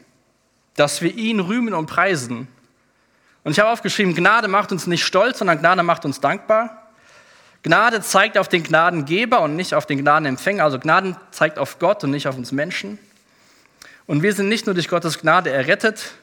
[0.76, 2.48] dass wir ihn rühmen und preisen.
[3.44, 6.84] Und ich habe aufgeschrieben, Gnade macht uns nicht stolz, sondern Gnade macht uns dankbar.
[7.64, 10.64] Gnade zeigt auf den Gnadengeber und nicht auf den Gnadenempfänger.
[10.64, 13.00] Also Gnaden zeigt auf Gott und nicht auf uns Menschen.
[14.06, 16.14] Und wir sind nicht nur durch Gottes Gnade errettet,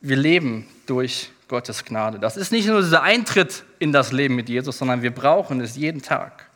[0.00, 2.18] wir leben durch Gottes Gnade.
[2.18, 5.76] Das ist nicht nur dieser Eintritt in das Leben mit Jesus, sondern wir brauchen es
[5.76, 6.46] jeden Tag.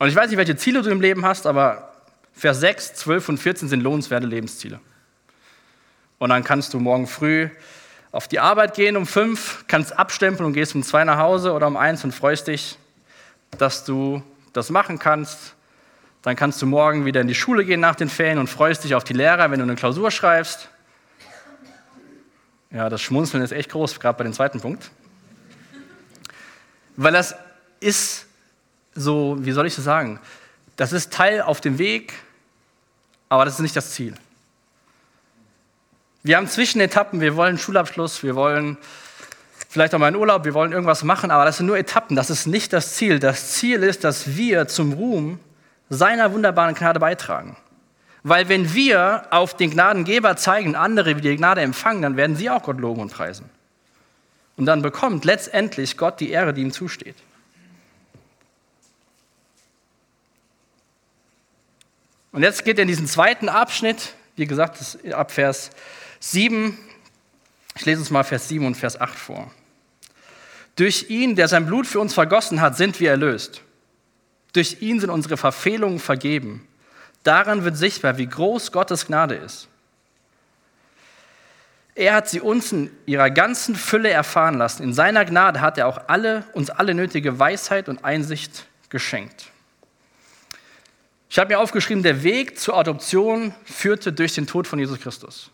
[0.00, 1.92] Und ich weiß nicht, welche Ziele du im Leben hast, aber
[2.32, 4.80] Vers 6, 12 und 14 sind lohnenswerte Lebensziele.
[6.18, 7.50] Und dann kannst du morgen früh
[8.10, 11.66] auf die Arbeit gehen um fünf, kannst abstempeln und gehst um zwei nach Hause oder
[11.66, 12.78] um eins und freust dich,
[13.58, 14.22] dass du
[14.54, 15.54] das machen kannst.
[16.22, 18.94] Dann kannst du morgen wieder in die Schule gehen nach den Ferien und freust dich
[18.94, 20.70] auf die Lehrer, wenn du eine Klausur schreibst.
[22.70, 24.90] Ja, das Schmunzeln ist echt groß, gerade bei dem zweiten Punkt.
[26.96, 27.34] Weil das
[27.80, 28.29] ist
[28.94, 30.20] so, wie soll ich das sagen?
[30.76, 32.14] Das ist Teil auf dem Weg,
[33.28, 34.14] aber das ist nicht das Ziel.
[36.22, 38.76] Wir haben Zwischenetappen, wir wollen Schulabschluss, wir wollen
[39.68, 42.28] vielleicht auch mal einen Urlaub, wir wollen irgendwas machen, aber das sind nur Etappen, das
[42.28, 43.18] ist nicht das Ziel.
[43.18, 45.38] Das Ziel ist, dass wir zum Ruhm
[45.88, 47.56] seiner wunderbaren Gnade beitragen.
[48.22, 52.50] Weil wenn wir auf den Gnadengeber zeigen, andere wie die Gnade empfangen, dann werden sie
[52.50, 53.48] auch Gott loben und preisen.
[54.56, 57.16] Und dann bekommt letztendlich Gott die Ehre, die ihm zusteht.
[62.32, 65.70] Und jetzt geht er in diesen zweiten Abschnitt, wie gesagt, ab Vers
[66.20, 66.78] 7.
[67.76, 69.50] Ich lese uns mal Vers 7 und Vers 8 vor.
[70.76, 73.62] Durch ihn, der sein Blut für uns vergossen hat, sind wir erlöst.
[74.52, 76.66] Durch ihn sind unsere Verfehlungen vergeben.
[77.22, 79.68] Daran wird sichtbar, wie groß Gottes Gnade ist.
[81.94, 84.82] Er hat sie uns in ihrer ganzen Fülle erfahren lassen.
[84.82, 89.49] In seiner Gnade hat er auch alle, uns alle nötige Weisheit und Einsicht geschenkt.
[91.30, 95.50] Ich habe mir aufgeschrieben, der Weg zur Adoption führte durch den Tod von Jesus Christus.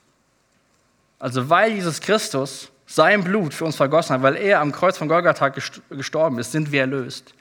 [1.19, 5.07] Also weil Jesus Christus sein Blut für uns vergossen hat, weil er am Kreuz von
[5.07, 5.51] Golgatha
[5.91, 7.35] gestorben ist, sind wir erlöst.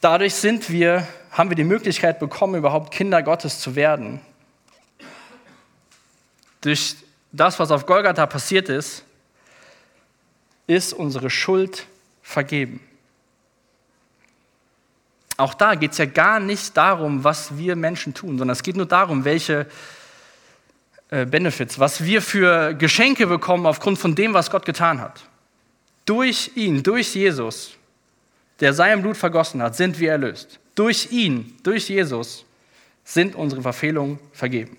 [0.00, 4.20] Dadurch sind wir, haben wir die Möglichkeit bekommen, überhaupt Kinder Gottes zu werden.
[6.62, 6.96] Durch
[7.30, 9.04] das, was auf Golgatha passiert ist,
[10.66, 11.86] ist unsere Schuld
[12.22, 12.80] vergeben.
[15.42, 18.76] Auch da geht es ja gar nicht darum, was wir Menschen tun, sondern es geht
[18.76, 19.66] nur darum, welche
[21.10, 25.24] äh, Benefits, was wir für Geschenke bekommen aufgrund von dem, was Gott getan hat.
[26.04, 27.72] Durch ihn, durch Jesus,
[28.60, 30.60] der sein Blut vergossen hat, sind wir erlöst.
[30.76, 32.44] Durch ihn, durch Jesus,
[33.02, 34.76] sind unsere Verfehlungen vergeben.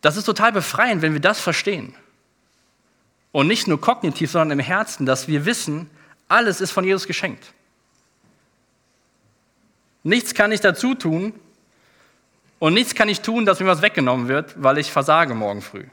[0.00, 1.94] Das ist total befreiend, wenn wir das verstehen.
[3.30, 5.90] Und nicht nur kognitiv, sondern im Herzen, dass wir wissen,
[6.28, 7.52] alles ist von Jesus geschenkt.
[10.02, 11.34] Nichts kann ich dazu tun
[12.58, 15.84] und nichts kann ich tun, dass mir was weggenommen wird, weil ich versage morgen früh.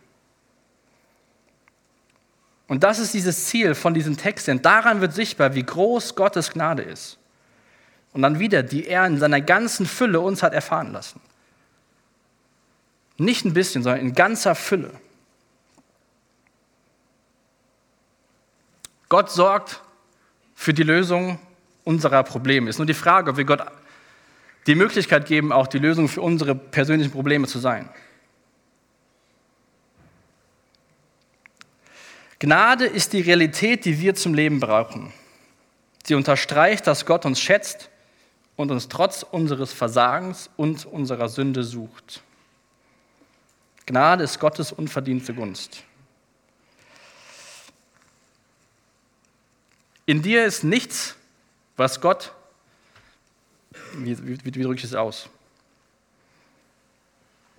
[2.67, 6.51] Und das ist dieses Ziel von diesem Text, denn daran wird sichtbar, wie groß Gottes
[6.51, 7.17] Gnade ist.
[8.13, 11.19] Und dann wieder, die er in seiner ganzen Fülle uns hat erfahren lassen.
[13.17, 14.91] Nicht ein bisschen, sondern in ganzer Fülle.
[19.09, 19.81] Gott sorgt
[20.55, 21.39] für die Lösung
[21.83, 22.69] unserer Probleme.
[22.69, 23.61] Ist nur die Frage, ob wir Gott
[24.67, 27.89] die Möglichkeit geben, auch die Lösung für unsere persönlichen Probleme zu sein.
[32.39, 35.13] Gnade ist die Realität, die wir zum Leben brauchen.
[36.05, 37.89] Sie unterstreicht, dass Gott uns schätzt
[38.55, 42.21] und uns trotz unseres Versagens und unserer Sünde sucht.
[43.85, 45.83] Gnade ist Gottes unverdiente Gunst.
[50.05, 51.15] In dir ist nichts,
[51.77, 52.34] was Gott
[53.97, 55.29] wie, wie, wie drücke ich es aus?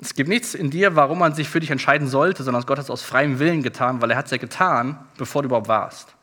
[0.01, 2.85] Es gibt nichts in dir, warum man sich für dich entscheiden sollte, sondern Gott hat
[2.85, 6.15] es aus freiem Willen getan, weil er hat es ja getan, bevor du überhaupt warst.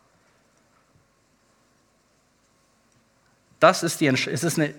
[3.60, 4.76] Das ist die, es ist eine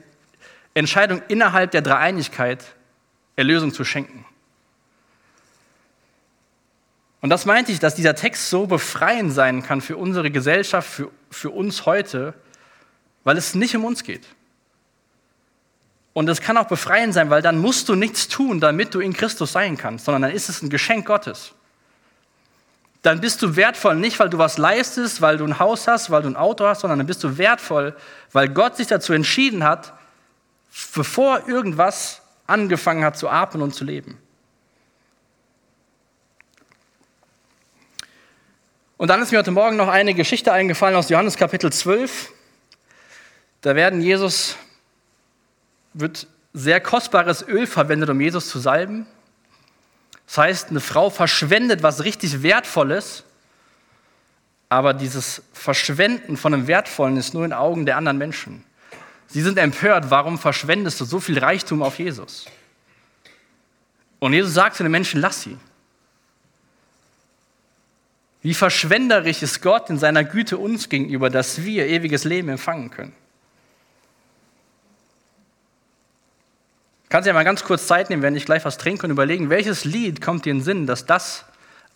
[0.75, 2.75] Entscheidung innerhalb der Dreieinigkeit,
[3.35, 4.25] Erlösung zu schenken.
[7.21, 11.11] Und das meinte ich, dass dieser Text so befreiend sein kann für unsere Gesellschaft, für,
[11.31, 12.35] für uns heute,
[13.25, 14.27] weil es nicht um uns geht.
[16.15, 19.13] Und es kann auch befreiend sein, weil dann musst du nichts tun, damit du in
[19.13, 21.53] Christus sein kannst, sondern dann ist es ein Geschenk Gottes.
[23.03, 26.23] Dann bist du wertvoll, nicht weil du was leistest, weil du ein Haus hast, weil
[26.23, 27.95] du ein Auto hast, sondern dann bist du wertvoll,
[28.33, 29.93] weil Gott sich dazu entschieden hat,
[30.95, 34.17] bevor irgendwas angefangen hat zu atmen und zu leben.
[38.97, 42.31] Und dann ist mir heute Morgen noch eine Geschichte eingefallen aus Johannes Kapitel 12.
[43.61, 44.57] Da werden Jesus,
[45.95, 49.07] wird sehr kostbares Öl verwendet, um Jesus zu salben.
[50.27, 53.25] Das heißt, eine Frau verschwendet was richtig Wertvolles,
[54.69, 58.65] aber dieses Verschwenden von einem Wertvollen ist nur in Augen der anderen Menschen.
[59.29, 62.47] Sie sind empört, warum verschwendest du so viel Reichtum auf Jesus?
[64.19, 65.59] Und Jesus sagt zu den Menschen, lass sie.
[68.43, 73.15] Wie verschwenderisch ist Gott in seiner Güte uns gegenüber, dass wir ewiges Leben empfangen können.
[77.15, 79.49] Kannst du ja mal ganz kurz Zeit nehmen, wenn ich gleich was trinke und überlegen,
[79.49, 81.45] welches Lied kommt dir in den Sinn, dass das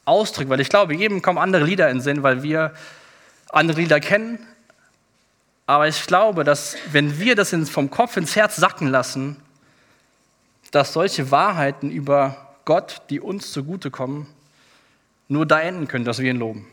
[0.04, 0.48] ausdrückt?
[0.48, 2.72] Weil ich glaube, jedem kommen andere Lieder in den Sinn, weil wir
[3.48, 4.38] andere Lieder kennen.
[5.66, 9.38] Aber ich glaube, dass wenn wir das vom Kopf ins Herz sacken lassen,
[10.70, 14.28] dass solche Wahrheiten über Gott, die uns zugutekommen,
[15.26, 16.68] nur da enden können, dass wir ihn loben.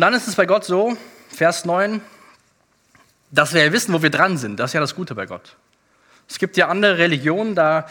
[0.00, 0.96] Und dann ist es bei Gott so,
[1.28, 2.00] Vers 9,
[3.32, 4.58] dass wir ja wissen, wo wir dran sind.
[4.58, 5.58] Das ist ja das Gute bei Gott.
[6.26, 7.86] Es gibt ja andere Religionen, da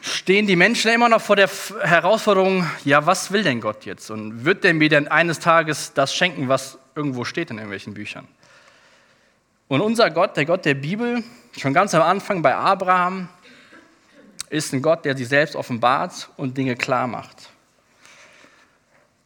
[0.00, 1.48] stehen die Menschen immer noch vor der
[1.80, 4.10] Herausforderung, ja, was will denn Gott jetzt?
[4.10, 8.26] Und wird der mir denn eines Tages das schenken, was irgendwo steht in irgendwelchen Büchern?
[9.68, 11.22] Und unser Gott, der Gott der Bibel,
[11.56, 13.28] schon ganz am Anfang bei Abraham,
[14.50, 17.53] ist ein Gott, der sich selbst offenbart und Dinge klar macht.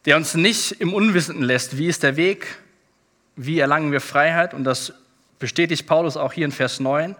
[0.09, 2.57] Der uns nicht im Unwissenden lässt, wie ist der Weg,
[3.35, 4.55] wie erlangen wir Freiheit.
[4.55, 4.91] Und das
[5.37, 7.15] bestätigt Paulus auch hier in Vers 9.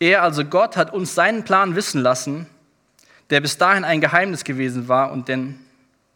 [0.00, 2.46] Er, also Gott, hat uns seinen Plan wissen lassen,
[3.28, 5.58] der bis dahin ein Geheimnis gewesen war und den,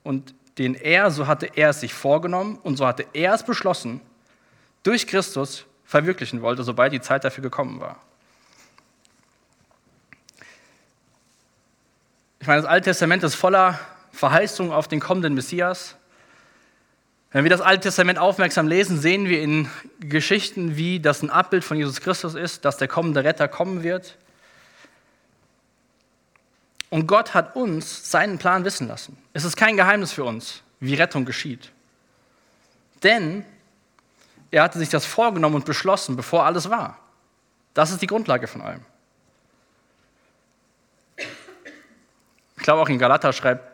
[0.04, 4.00] und den er, so hatte er es sich vorgenommen und so hatte er es beschlossen,
[4.84, 8.00] durch Christus verwirklichen wollte, sobald die Zeit dafür gekommen war.
[12.40, 13.78] Ich meine, das Alte Testament ist voller
[14.18, 15.94] Verheißungen auf den kommenden Messias.
[17.30, 21.62] Wenn wir das Alte Testament aufmerksam lesen, sehen wir in Geschichten, wie das ein Abbild
[21.62, 24.18] von Jesus Christus ist, dass der kommende Retter kommen wird.
[26.90, 29.16] Und Gott hat uns seinen Plan wissen lassen.
[29.34, 31.70] Es ist kein Geheimnis für uns, wie Rettung geschieht.
[33.04, 33.44] Denn
[34.50, 36.98] er hatte sich das vorgenommen und beschlossen, bevor alles war.
[37.72, 38.80] Das ist die Grundlage von allem.
[42.56, 43.67] Ich glaube, auch in Galater schreibt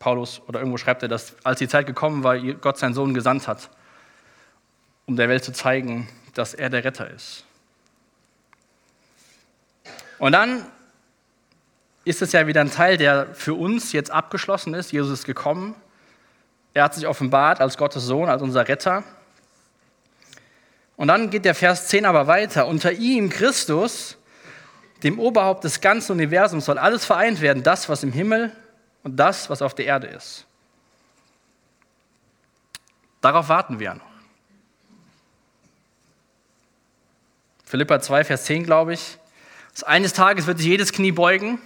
[0.00, 3.46] Paulus oder irgendwo schreibt er, dass als die Zeit gekommen war, Gott seinen Sohn gesandt
[3.46, 3.68] hat,
[5.06, 7.44] um der Welt zu zeigen, dass er der Retter ist.
[10.18, 10.64] Und dann
[12.04, 14.90] ist es ja wieder ein Teil, der für uns jetzt abgeschlossen ist.
[14.90, 15.74] Jesus ist gekommen.
[16.72, 19.04] Er hat sich offenbart als Gottes Sohn, als unser Retter.
[20.96, 22.66] Und dann geht der Vers 10 aber weiter.
[22.66, 24.16] Unter ihm, Christus,
[25.02, 28.52] dem Oberhaupt des ganzen Universums, soll alles vereint werden, das, was im Himmel
[29.02, 30.46] und das, was auf der Erde ist.
[33.20, 34.10] Darauf warten wir noch.
[37.64, 39.18] Philippa 2, Vers 10, glaube ich.
[39.84, 41.60] Eines Tages wird sich jedes Knie beugen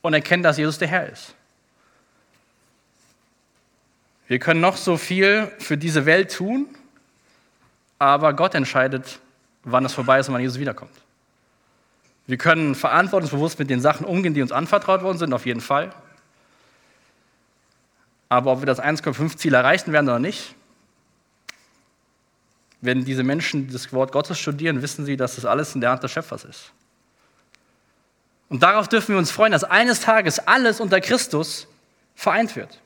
[0.00, 1.34] und erkennen, dass Jesus der Herr ist.
[4.26, 6.66] Wir können noch so viel für diese Welt tun,
[7.98, 9.20] aber Gott entscheidet,
[9.64, 10.92] wann es vorbei ist und wann Jesus wiederkommt.
[12.26, 15.92] Wir können verantwortungsbewusst mit den Sachen umgehen, die uns anvertraut worden sind, auf jeden Fall.
[18.28, 20.54] Aber ob wir das 1,5-Ziel erreichen werden oder nicht,
[22.80, 26.02] wenn diese Menschen das Wort Gottes studieren, wissen sie, dass das alles in der Hand
[26.02, 26.72] des Schöpfers ist.
[28.48, 31.66] Und darauf dürfen wir uns freuen, dass eines Tages alles unter Christus
[32.14, 32.80] vereint wird.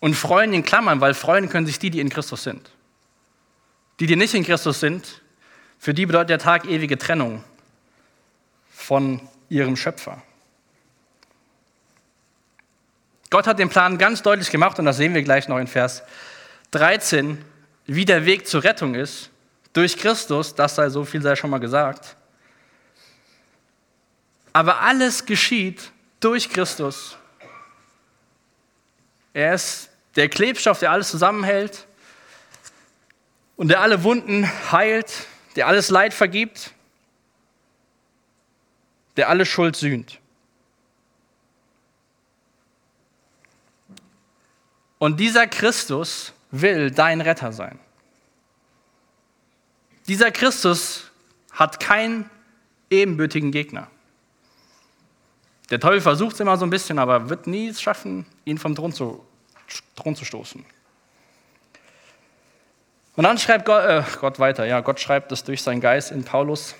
[0.00, 2.70] Und freuen in Klammern, weil freuen können sich die, die in Christus sind.
[4.00, 5.22] Die, die nicht in Christus sind,
[5.78, 7.44] für die bedeutet der Tag ewige Trennung
[8.70, 10.22] von ihrem Schöpfer.
[13.34, 16.04] Gott hat den Plan ganz deutlich gemacht und das sehen wir gleich noch in Vers
[16.70, 17.44] 13,
[17.84, 19.28] wie der Weg zur Rettung ist.
[19.72, 22.14] Durch Christus, das sei so viel sei schon mal gesagt.
[24.52, 27.16] Aber alles geschieht durch Christus.
[29.32, 31.88] Er ist der Klebstoff, der alles zusammenhält
[33.56, 35.12] und der alle Wunden heilt,
[35.56, 36.70] der alles Leid vergibt,
[39.16, 40.20] der alle Schuld sühnt.
[45.04, 47.78] Und dieser Christus will dein Retter sein.
[50.08, 51.10] Dieser Christus
[51.52, 52.30] hat keinen
[52.88, 53.88] ebenbürtigen Gegner.
[55.68, 58.74] Der Teufel versucht es immer so ein bisschen, aber wird nie es schaffen, ihn vom
[58.74, 59.22] Thron zu,
[59.94, 60.64] Thron zu stoßen.
[63.16, 66.24] Und dann schreibt Gott, äh, Gott weiter, ja, Gott schreibt es durch seinen Geist in
[66.24, 66.76] Paulus,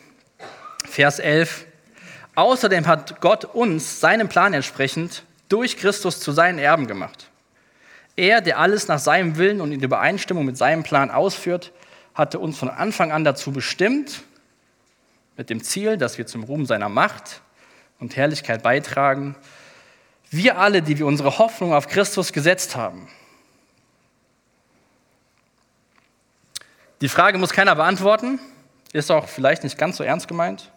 [0.86, 1.66] Vers 11.
[2.36, 7.28] Außerdem hat Gott uns seinem Plan entsprechend durch Christus zu seinen Erben gemacht.
[8.16, 11.72] Er, der alles nach seinem Willen und in Übereinstimmung mit seinem Plan ausführt,
[12.14, 14.22] hatte uns von Anfang an dazu bestimmt,
[15.36, 17.40] mit dem Ziel, dass wir zum Ruhm seiner Macht
[17.98, 19.34] und Herrlichkeit beitragen.
[20.30, 23.08] Wir alle, die wir unsere Hoffnung auf Christus gesetzt haben.
[27.00, 28.38] Die Frage muss keiner beantworten,
[28.92, 30.70] ist auch vielleicht nicht ganz so ernst gemeint.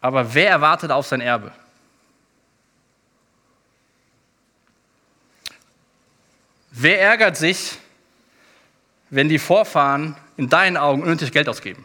[0.00, 1.52] Aber wer erwartet auf sein Erbe?
[6.70, 7.78] Wer ärgert sich,
[9.10, 11.84] wenn die Vorfahren in deinen Augen unnötig Geld ausgeben?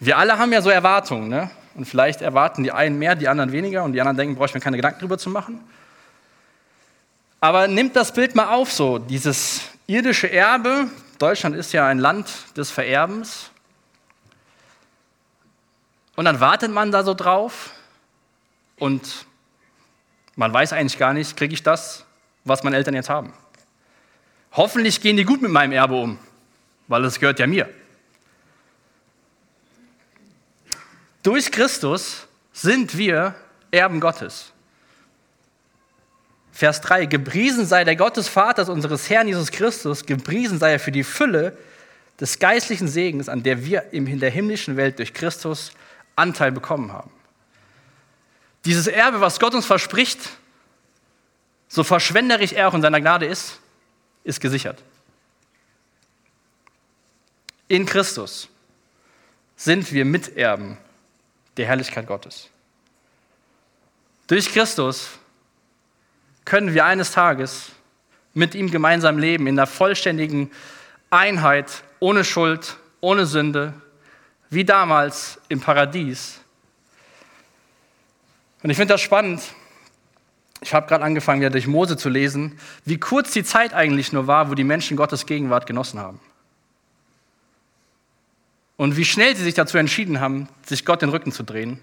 [0.00, 1.50] Wir alle haben ja so Erwartungen, ne?
[1.74, 4.54] Und vielleicht erwarten die einen mehr, die anderen weniger und die anderen denken, brauche ich
[4.54, 5.60] mir keine Gedanken drüber zu machen.
[7.40, 10.88] Aber nimmt das Bild mal auf so, dieses irdische Erbe.
[11.18, 13.50] Deutschland ist ja ein Land des Vererbens.
[16.14, 17.70] Und dann wartet man da so drauf
[18.78, 19.26] und
[20.36, 22.04] man weiß eigentlich gar nicht, kriege ich das,
[22.44, 23.32] was meine Eltern jetzt haben.
[24.52, 26.18] Hoffentlich gehen die gut mit meinem Erbe um,
[26.88, 27.68] weil es gehört ja mir.
[31.22, 33.34] Durch Christus sind wir
[33.70, 34.52] Erben Gottes.
[36.52, 40.80] Vers 3, gepriesen sei der Gott des Vaters unseres Herrn Jesus Christus, gepriesen sei er
[40.80, 41.56] für die Fülle
[42.20, 45.72] des geistlichen Segens, an der wir in der himmlischen Welt durch Christus
[46.14, 47.10] Anteil bekommen haben.
[48.64, 50.18] Dieses Erbe, was Gott uns verspricht,
[51.68, 53.58] so verschwenderisch er auch in seiner Gnade ist,
[54.24, 54.82] ist gesichert.
[57.66, 58.48] In Christus
[59.56, 60.76] sind wir Miterben
[61.56, 62.50] der Herrlichkeit Gottes.
[64.26, 65.08] Durch Christus
[66.44, 67.70] können wir eines Tages
[68.34, 70.50] mit ihm gemeinsam leben, in der vollständigen
[71.10, 73.74] Einheit, ohne Schuld, ohne Sünde,
[74.50, 76.41] wie damals im Paradies.
[78.62, 79.42] Und ich finde das spannend.
[80.60, 84.26] Ich habe gerade angefangen, wieder durch Mose zu lesen, wie kurz die Zeit eigentlich nur
[84.26, 86.20] war, wo die Menschen Gottes Gegenwart genossen haben.
[88.76, 91.80] Und wie schnell sie sich dazu entschieden haben, sich Gott den Rücken zu drehen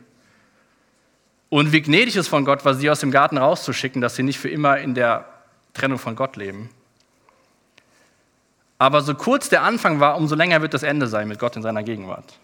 [1.49, 4.39] und wie gnädig es von Gott war, sie aus dem Garten rauszuschicken, dass sie nicht
[4.39, 5.25] für immer in der
[5.73, 6.69] Trennung von Gott leben.
[8.77, 11.61] Aber so kurz der Anfang war, umso länger wird das Ende sein mit Gott in
[11.61, 12.39] seiner Gegenwart.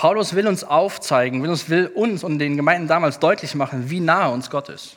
[0.00, 4.00] Paulus will uns aufzeigen, will uns, will uns und den Gemeinden damals deutlich machen, wie
[4.00, 4.96] nahe uns Gott ist.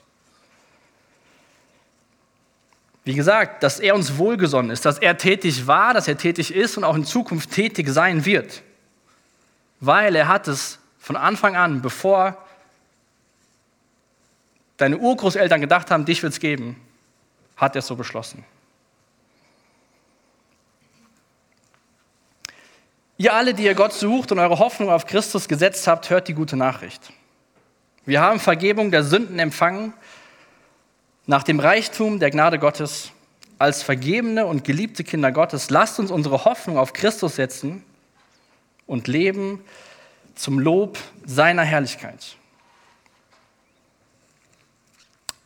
[3.03, 6.77] Wie gesagt, dass er uns wohlgesonnen ist, dass er tätig war, dass er tätig ist
[6.77, 8.63] und auch in Zukunft tätig sein wird
[9.85, 12.37] weil er hat es von Anfang an, bevor
[14.77, 16.79] deine Urgroßeltern gedacht haben, dich wird es geben,
[17.57, 18.45] hat er es so beschlossen.
[23.17, 26.33] Ihr alle, die ihr Gott sucht und eure Hoffnung auf Christus gesetzt habt, hört die
[26.33, 27.13] gute Nachricht.
[28.05, 29.93] Wir haben Vergebung der Sünden empfangen
[31.25, 33.11] nach dem Reichtum der Gnade Gottes.
[33.59, 37.83] Als vergebene und geliebte Kinder Gottes, lasst uns unsere Hoffnung auf Christus setzen
[38.87, 39.63] und leben
[40.35, 42.35] zum Lob seiner Herrlichkeit.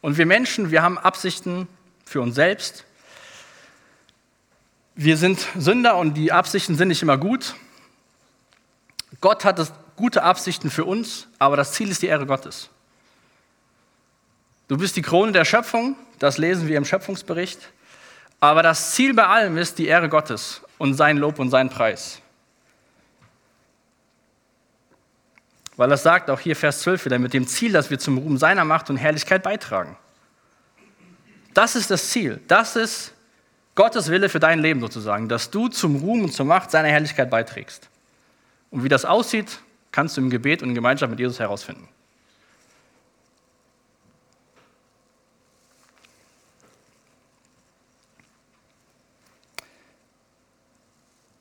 [0.01, 1.67] Und wir Menschen, wir haben Absichten
[2.05, 2.85] für uns selbst.
[4.99, 7.53] Wir sind Sünder und die Absichten sind nicht immer gut.
[9.21, 12.71] Gott hat gute Absichten für uns, aber das Ziel ist die Ehre Gottes.
[14.67, 17.59] Du bist die Krone der Schöpfung, das lesen wir im Schöpfungsbericht.
[18.39, 22.19] Aber das Ziel bei allem ist die Ehre Gottes und sein Lob und sein Preis.
[25.75, 28.39] Weil das sagt auch hier Vers 12 wieder, mit dem Ziel, dass wir zum Ruhm
[28.39, 29.95] seiner Macht und Herrlichkeit beitragen.
[31.53, 32.41] Das ist das Ziel.
[32.47, 33.13] Das ist
[33.77, 37.29] Gottes Wille für dein Leben sozusagen, dass du zum Ruhm und zur Macht seiner Herrlichkeit
[37.29, 37.89] beiträgst.
[38.71, 39.59] Und wie das aussieht,
[39.91, 41.87] kannst du im Gebet und in Gemeinschaft mit Jesus herausfinden.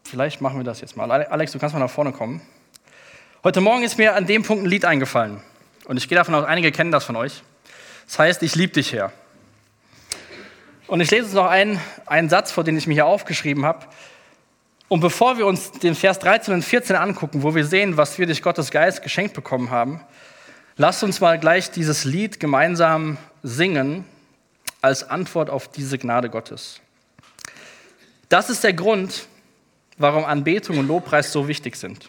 [0.05, 1.11] Vielleicht machen wir das jetzt mal.
[1.11, 2.43] Alex, du kannst mal nach vorne kommen.
[3.45, 5.41] Heute Morgen ist mir an dem Punkt ein Lied eingefallen.
[5.87, 7.43] Und ich gehe davon aus, einige kennen das von euch.
[8.05, 9.11] Das heißt, ich liebe dich, Herr.
[10.87, 13.87] Und ich lese uns noch einen, einen Satz vor, den ich mir hier aufgeschrieben habe,
[14.89, 18.27] Und bevor wir uns den Vers 13 und 14 angucken, wo wir sehen, was wir
[18.27, 20.01] durch Gottes Geist geschenkt bekommen haben,
[20.77, 24.05] lasst uns mal gleich dieses Lied gemeinsam singen
[24.83, 26.81] als Antwort auf diese Gnade Gottes.
[28.29, 29.27] Das ist der Grund,
[29.99, 32.09] warum Anbetung und Lobpreis so wichtig sind.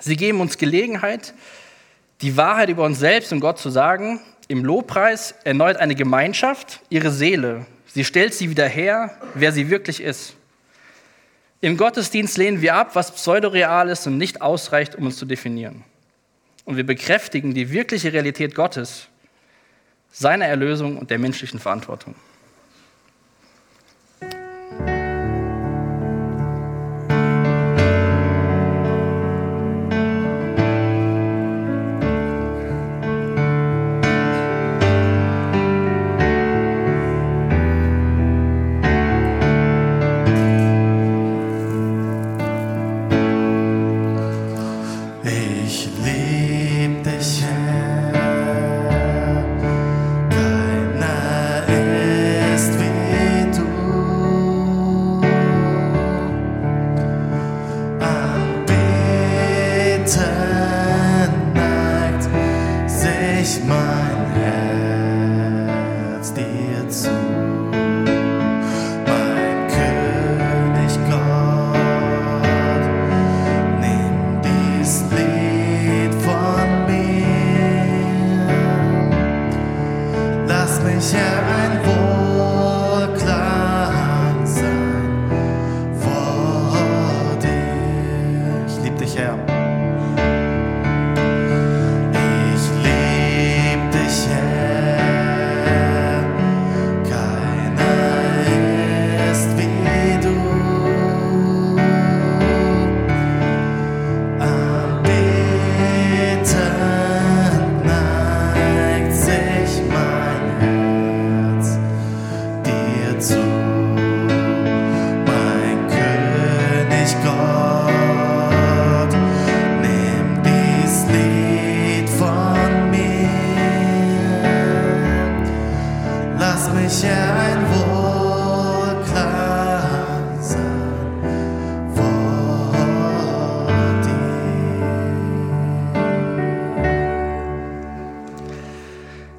[0.00, 1.34] Sie geben uns Gelegenheit,
[2.22, 4.20] die Wahrheit über uns selbst und Gott zu sagen.
[4.48, 7.66] Im Lobpreis erneut eine Gemeinschaft ihre Seele.
[7.86, 10.34] Sie stellt sie wieder her, wer sie wirklich ist.
[11.60, 15.82] Im Gottesdienst lehnen wir ab, was pseudoreal ist und nicht ausreicht, um uns zu definieren.
[16.66, 19.08] Und wir bekräftigen die wirkliche Realität Gottes,
[20.10, 22.14] seiner Erlösung und der menschlichen Verantwortung.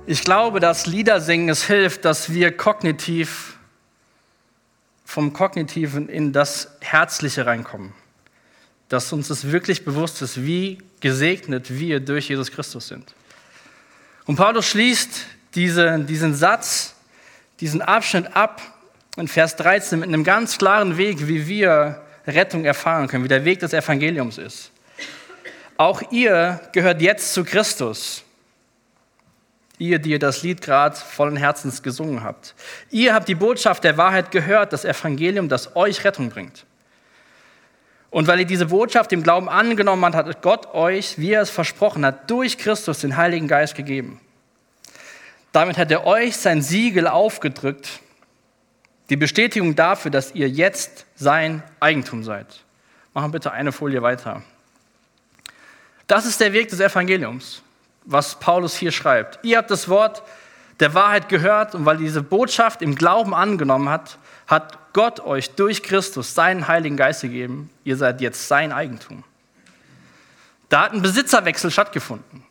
[0.07, 3.57] Ich glaube, dass Liedersingen es hilft, dass wir kognitiv
[5.03, 7.91] vom Kognitiven in das Herzliche reinkommen.
[8.87, 13.15] Dass uns es wirklich bewusst ist, wie gesegnet wir durch Jesus Christus sind.
[14.25, 15.25] Und Paulus schließt
[15.55, 16.93] diese, diesen Satz,
[17.59, 18.61] diesen Abschnitt ab
[19.17, 23.43] in Vers 13 mit einem ganz klaren Weg, wie wir Rettung erfahren können, wie der
[23.43, 24.69] Weg des Evangeliums ist.
[25.77, 28.25] Auch ihr gehört jetzt zu Christus
[29.79, 32.55] ihr, die ihr das Lied gerade vollen Herzens gesungen habt.
[32.89, 36.65] Ihr habt die Botschaft der Wahrheit gehört, das Evangelium, das euch Rettung bringt.
[38.09, 41.49] Und weil ihr diese Botschaft im Glauben angenommen habt, hat Gott euch, wie er es
[41.49, 44.21] versprochen hat, durch Christus den Heiligen Geist gegeben.
[45.51, 47.99] Damit hat er euch sein Siegel aufgedrückt,
[49.09, 52.47] die Bestätigung dafür, dass ihr jetzt sein Eigentum seid.
[53.13, 54.41] Machen bitte eine Folie weiter.
[56.07, 57.61] Das ist der Weg des Evangeliums
[58.05, 59.39] was Paulus hier schreibt.
[59.43, 60.23] Ihr habt das Wort
[60.79, 65.83] der Wahrheit gehört und weil diese Botschaft im Glauben angenommen hat, hat Gott euch durch
[65.83, 67.69] Christus seinen Heiligen Geist gegeben.
[67.83, 69.23] Ihr seid jetzt sein Eigentum.
[70.69, 72.43] Da hat ein Besitzerwechsel stattgefunden.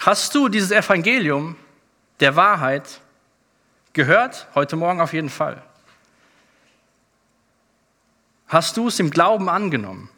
[0.00, 1.56] Hast du dieses Evangelium
[2.20, 3.00] der Wahrheit
[3.92, 4.46] gehört?
[4.54, 5.62] Heute Morgen auf jeden Fall.
[8.46, 10.08] Hast du es im Glauben angenommen?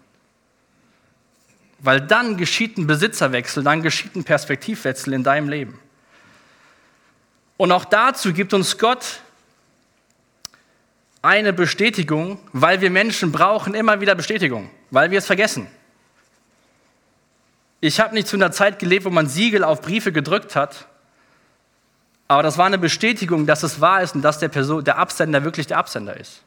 [1.81, 5.79] Weil dann geschieht ein Besitzerwechsel, dann geschieht ein Perspektivwechsel in deinem Leben.
[7.57, 9.21] Und auch dazu gibt uns Gott
[11.23, 15.67] eine Bestätigung, weil wir Menschen brauchen immer wieder Bestätigung, weil wir es vergessen.
[17.81, 20.87] Ich habe nicht zu einer Zeit gelebt, wo man Siegel auf Briefe gedrückt hat,
[22.29, 25.43] aber das war eine Bestätigung, dass es wahr ist und dass der, Person, der Absender
[25.43, 26.43] wirklich der Absender ist.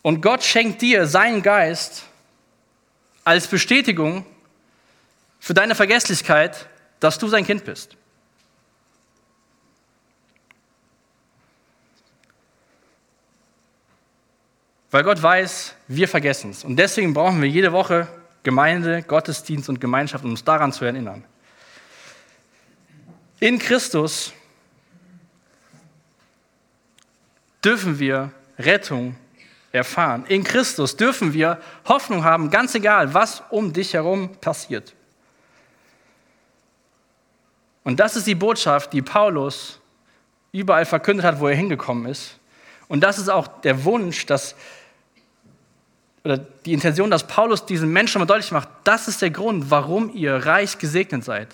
[0.00, 2.04] Und Gott schenkt dir seinen Geist,
[3.24, 4.26] als Bestätigung
[5.40, 6.68] für deine Vergesslichkeit,
[7.00, 7.96] dass du sein Kind bist.
[14.90, 16.64] Weil Gott weiß, wir vergessen es.
[16.64, 18.06] Und deswegen brauchen wir jede Woche
[18.42, 21.24] Gemeinde, Gottesdienst und Gemeinschaft, um uns daran zu erinnern.
[23.40, 24.32] In Christus
[27.64, 29.16] dürfen wir Rettung
[29.72, 30.24] erfahren.
[30.28, 31.58] In Christus dürfen wir
[31.88, 34.94] Hoffnung haben, ganz egal, was um dich herum passiert.
[37.84, 39.80] Und das ist die Botschaft, die Paulus
[40.52, 42.38] überall verkündet hat, wo er hingekommen ist.
[42.86, 44.54] Und das ist auch der Wunsch, dass,
[46.22, 50.14] oder die Intention, dass Paulus diesen Menschen mal deutlich macht, das ist der Grund, warum
[50.14, 51.48] ihr reich gesegnet seid.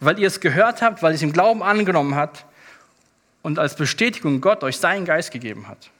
[0.00, 2.46] Weil ihr es gehört habt, weil ihr es im Glauben angenommen habt
[3.42, 5.90] und als Bestätigung Gott euch seinen Geist gegeben hat.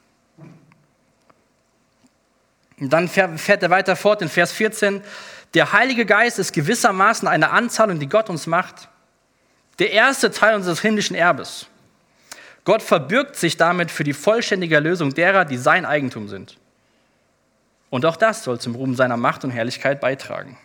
[2.81, 5.03] Und dann fährt er weiter fort in Vers 14.
[5.53, 8.89] Der Heilige Geist ist gewissermaßen eine Anzahlung, die Gott uns macht.
[9.77, 11.67] Der erste Teil unseres himmlischen Erbes.
[12.65, 16.57] Gott verbürgt sich damit für die vollständige Erlösung derer, die sein Eigentum sind.
[17.91, 20.57] Und auch das soll zum Ruhm seiner Macht und Herrlichkeit beitragen.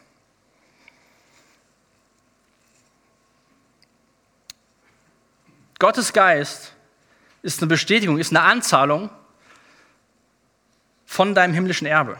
[5.79, 6.73] Gottes Geist
[7.43, 9.11] ist eine Bestätigung, ist eine Anzahlung
[11.07, 12.18] von deinem himmlischen Erbe.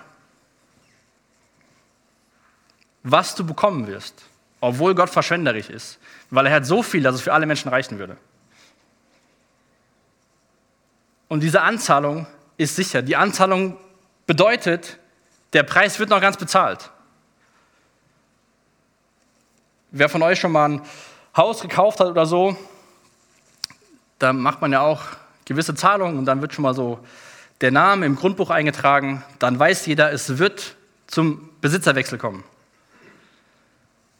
[3.03, 4.25] Was du bekommen wirst,
[4.61, 5.99] obwohl Gott verschwenderisch ist,
[6.31, 8.17] weil er hat so viel, dass es für alle Menschen reichen würde.
[11.29, 12.27] Und diese Anzahlung
[12.57, 13.03] ist sicher.
[13.03, 13.77] Die Anzahlung
[14.27, 14.99] bedeutet,
[15.53, 16.91] der Preis wird noch ganz bezahlt.
[19.91, 20.83] Wer von euch schon mal ein
[21.37, 22.57] Haus gekauft hat oder so,
[24.19, 25.03] da macht man ja auch
[25.45, 26.99] gewisse Zahlungen und dann wird schon mal so
[27.61, 30.77] der Name im Grundbuch eingetragen, dann weiß jeder, es wird
[31.07, 32.45] zum Besitzerwechsel kommen.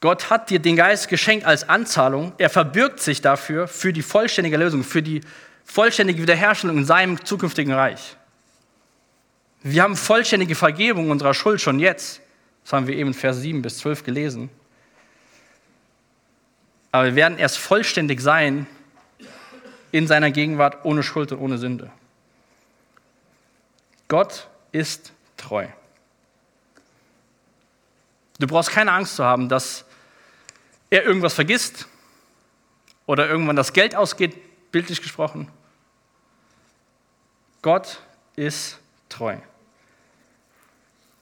[0.01, 2.33] Gott hat dir den Geist geschenkt als Anzahlung.
[2.39, 5.23] Er verbürgt sich dafür, für die vollständige Lösung, für die
[5.65, 8.17] vollständige Wiederherstellung in seinem zukünftigen Reich.
[9.63, 12.21] Wir haben vollständige Vergebung unserer Schuld schon jetzt.
[12.63, 14.51] Das haben wir eben in Vers 7 bis 12 gelesen.
[16.93, 18.67] Aber wir werden erst vollständig sein
[19.93, 21.91] in seiner Gegenwart ohne Schuld und ohne Sünde.
[24.09, 25.67] Gott ist treu.
[28.39, 29.85] Du brauchst keine Angst zu haben, dass
[30.91, 31.87] er irgendwas vergisst
[33.07, 35.49] oder irgendwann das Geld ausgeht, bildlich gesprochen.
[37.63, 38.01] Gott
[38.37, 38.79] ist
[39.09, 39.37] treu.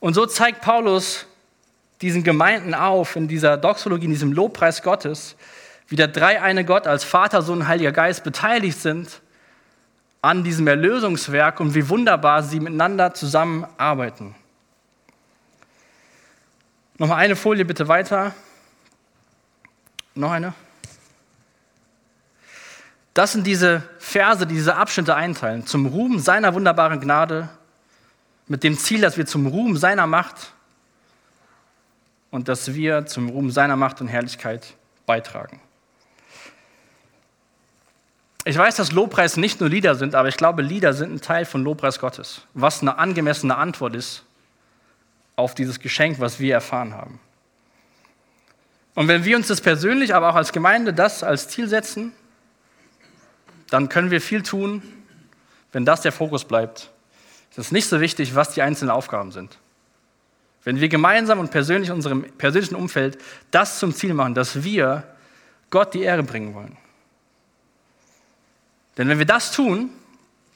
[0.00, 1.26] Und so zeigt Paulus
[2.02, 5.36] diesen Gemeinden auf, in dieser Doxologie, in diesem Lobpreis Gottes,
[5.88, 9.22] wie der dreieine Gott als Vater, Sohn und Heiliger Geist beteiligt sind
[10.24, 14.34] an diesem Erlösungswerk und wie wunderbar sie miteinander zusammenarbeiten.
[16.96, 18.34] Nochmal eine Folie bitte weiter.
[20.14, 20.54] Noch eine.
[23.12, 25.66] Das sind diese Verse, die diese Abschnitte einteilen.
[25.66, 27.50] Zum Ruhm seiner wunderbaren Gnade,
[28.46, 30.52] mit dem Ziel, dass wir zum Ruhm seiner Macht
[32.30, 35.60] und dass wir zum Ruhm seiner Macht und Herrlichkeit beitragen.
[38.46, 41.46] Ich weiß, dass Lobpreis nicht nur Lieder sind, aber ich glaube, Lieder sind ein Teil
[41.46, 44.22] von Lobpreis Gottes, was eine angemessene Antwort ist
[45.36, 47.20] auf dieses Geschenk, was wir erfahren haben.
[48.94, 52.12] Und wenn wir uns das persönlich, aber auch als Gemeinde das als Ziel setzen,
[53.70, 54.82] dann können wir viel tun,
[55.72, 56.90] wenn das der Fokus bleibt.
[57.50, 59.58] Es ist nicht so wichtig, was die einzelnen Aufgaben sind.
[60.64, 63.18] Wenn wir gemeinsam und persönlich in unserem persönlichen Umfeld
[63.50, 65.02] das zum Ziel machen, dass wir
[65.70, 66.76] Gott die Ehre bringen wollen,
[68.96, 69.90] denn wenn wir das tun,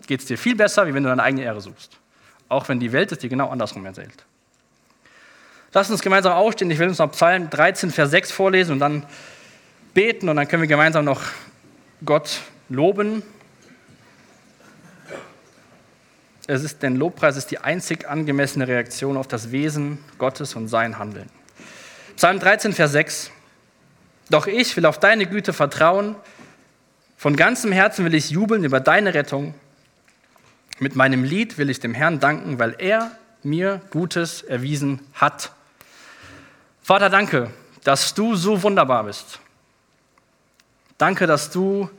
[0.06, 1.98] geht es dir viel besser, wie wenn du deine eigene Ehre suchst.
[2.48, 4.24] Auch wenn die Welt es dir genau andersrum erzählt.
[5.72, 6.70] Lass uns gemeinsam aufstehen.
[6.70, 9.04] Ich will uns noch Psalm 13, Vers 6 vorlesen und dann
[9.92, 11.22] beten und dann können wir gemeinsam noch
[12.04, 13.22] Gott loben.
[16.46, 20.98] Es ist, denn Lobpreis ist die einzig angemessene Reaktion auf das Wesen Gottes und sein
[20.98, 21.28] Handeln.
[22.16, 23.30] Psalm 13, Vers 6.
[24.30, 26.16] Doch ich will auf deine Güte vertrauen
[27.18, 29.52] von ganzem Herzen will ich jubeln über deine Rettung.
[30.78, 33.10] Mit meinem Lied will ich dem Herrn danken, weil er
[33.42, 35.50] mir Gutes erwiesen hat.
[36.80, 37.50] Vater, danke,
[37.82, 39.40] dass du so wunderbar bist.
[40.96, 41.90] Danke, dass du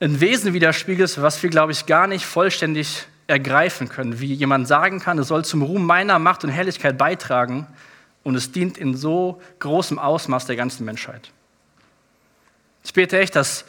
[0.00, 4.20] ein Wesen widerspiegelst, was wir, glaube ich, gar nicht vollständig ergreifen können.
[4.20, 7.66] Wie jemand sagen kann, es soll zum Ruhm meiner Macht und Herrlichkeit beitragen
[8.22, 11.30] und es dient in so großem Ausmaß der ganzen Menschheit.
[12.84, 13.64] Ich bete echt, dass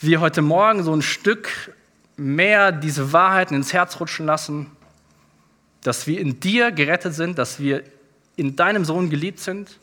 [0.00, 1.74] wir heute Morgen so ein Stück
[2.16, 4.70] mehr diese Wahrheiten ins Herz rutschen lassen,
[5.82, 7.82] dass wir in dir gerettet sind, dass wir
[8.36, 9.78] in deinem Sohn geliebt sind,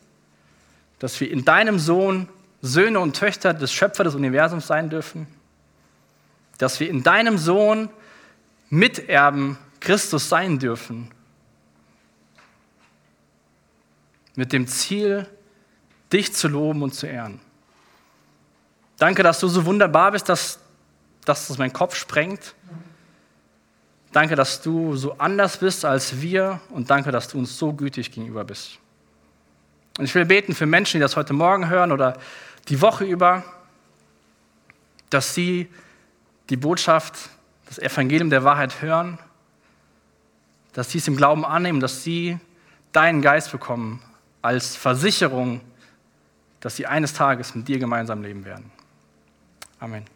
[0.98, 2.28] dass wir in deinem Sohn
[2.62, 5.26] Söhne und Töchter des Schöpfers des Universums sein dürfen,
[6.58, 7.90] dass wir in deinem Sohn
[8.70, 11.10] Miterben Christus sein dürfen,
[14.34, 15.28] mit dem Ziel,
[16.12, 17.40] dich zu loben und zu ehren.
[19.04, 20.60] Danke, dass du so wunderbar bist, dass
[21.26, 22.54] dass es meinen Kopf sprengt.
[24.12, 28.10] Danke, dass du so anders bist als wir und danke, dass du uns so gütig
[28.10, 28.78] gegenüber bist.
[29.98, 32.16] Und ich will beten für Menschen, die das heute Morgen hören oder
[32.70, 33.42] die Woche über,
[35.10, 35.68] dass sie
[36.48, 37.28] die Botschaft,
[37.66, 39.18] das Evangelium der Wahrheit hören,
[40.72, 42.38] dass sie es im Glauben annehmen, dass sie
[42.92, 44.00] deinen Geist bekommen
[44.40, 45.60] als Versicherung,
[46.60, 48.73] dass sie eines Tages mit dir gemeinsam leben werden.
[49.84, 50.13] Amen.